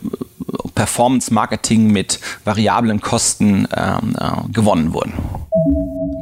Performance 0.76 1.34
Marketing 1.34 1.92
mit 1.92 2.20
variablen 2.44 3.02
Kosten 3.02 3.68
ähm, 3.76 4.16
äh, 4.20 4.52
gewonnen 4.52 4.94
wurden. 4.94 5.14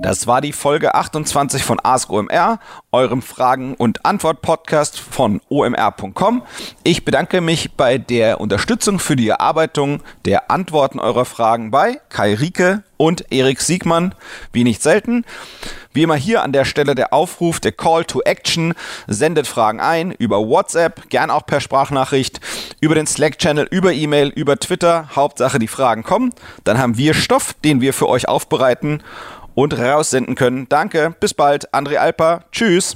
Das 0.06 0.28
war 0.28 0.40
die 0.40 0.54
Folge 0.54 0.94
28 0.94 1.64
von 1.64 1.80
Ask 1.82 2.12
OMR, 2.12 2.60
eurem 2.92 3.24
Fragen- 3.24 3.74
und 3.74 4.06
Antwort-Podcast 4.06 5.00
von 5.00 5.42
omr.com. 5.50 6.44
Ich 6.84 7.06
bedanke 7.06 7.42
mich 7.42 7.72
bei 7.72 7.98
der 7.98 8.40
Unterstützung 8.40 9.00
für 9.00 9.16
die 9.16 9.30
Erarbeitung 9.30 10.04
der 10.26 10.52
Antworten 10.52 11.00
eurer 11.00 11.26
Fragen 11.26 11.72
bei 11.72 12.00
Kai 12.10 12.36
Rieke 12.36 12.84
und 12.98 13.32
Erik 13.32 13.62
Siegmann, 13.62 14.14
wie 14.54 14.64
nicht 14.64 14.84
selten. 14.84 15.26
Wie 15.92 16.04
immer 16.04 16.16
hier 16.16 16.44
an 16.44 16.52
der 16.52 16.66
Stelle 16.66 16.94
der 16.94 17.14
Aufruf, 17.14 17.62
der 17.62 17.72
Call 17.72 18.04
to 18.04 18.22
Action. 18.22 18.74
Sendet 19.08 19.48
Fragen 19.48 19.80
ein 19.80 20.12
über 20.12 20.46
WhatsApp, 20.46 21.10
gern 21.10 21.32
auch 21.32 21.46
per 21.46 21.62
Sprachnachricht, 21.62 22.42
über 22.82 22.96
den 22.96 23.08
Slack-Channel, 23.08 23.68
über 23.72 23.94
E-Mail, 23.94 24.28
über 24.28 24.58
Twitter. 24.58 25.10
Hauptsache, 25.16 25.58
die 25.58 25.70
Fragen 25.70 26.04
kommen. 26.04 26.34
Dann 26.66 26.78
haben 26.78 26.98
wir 26.98 27.14
Stoff, 27.14 27.56
den 27.64 27.80
wir 27.80 27.94
für 27.94 28.10
euch 28.10 28.28
aufbereiten 28.28 29.02
und 29.56 29.78
raussenden 29.78 30.36
können. 30.36 30.68
Danke, 30.70 31.16
bis 31.20 31.34
bald. 31.34 31.74
André 31.74 31.98
Alper, 31.98 32.44
tschüss. 32.52 32.96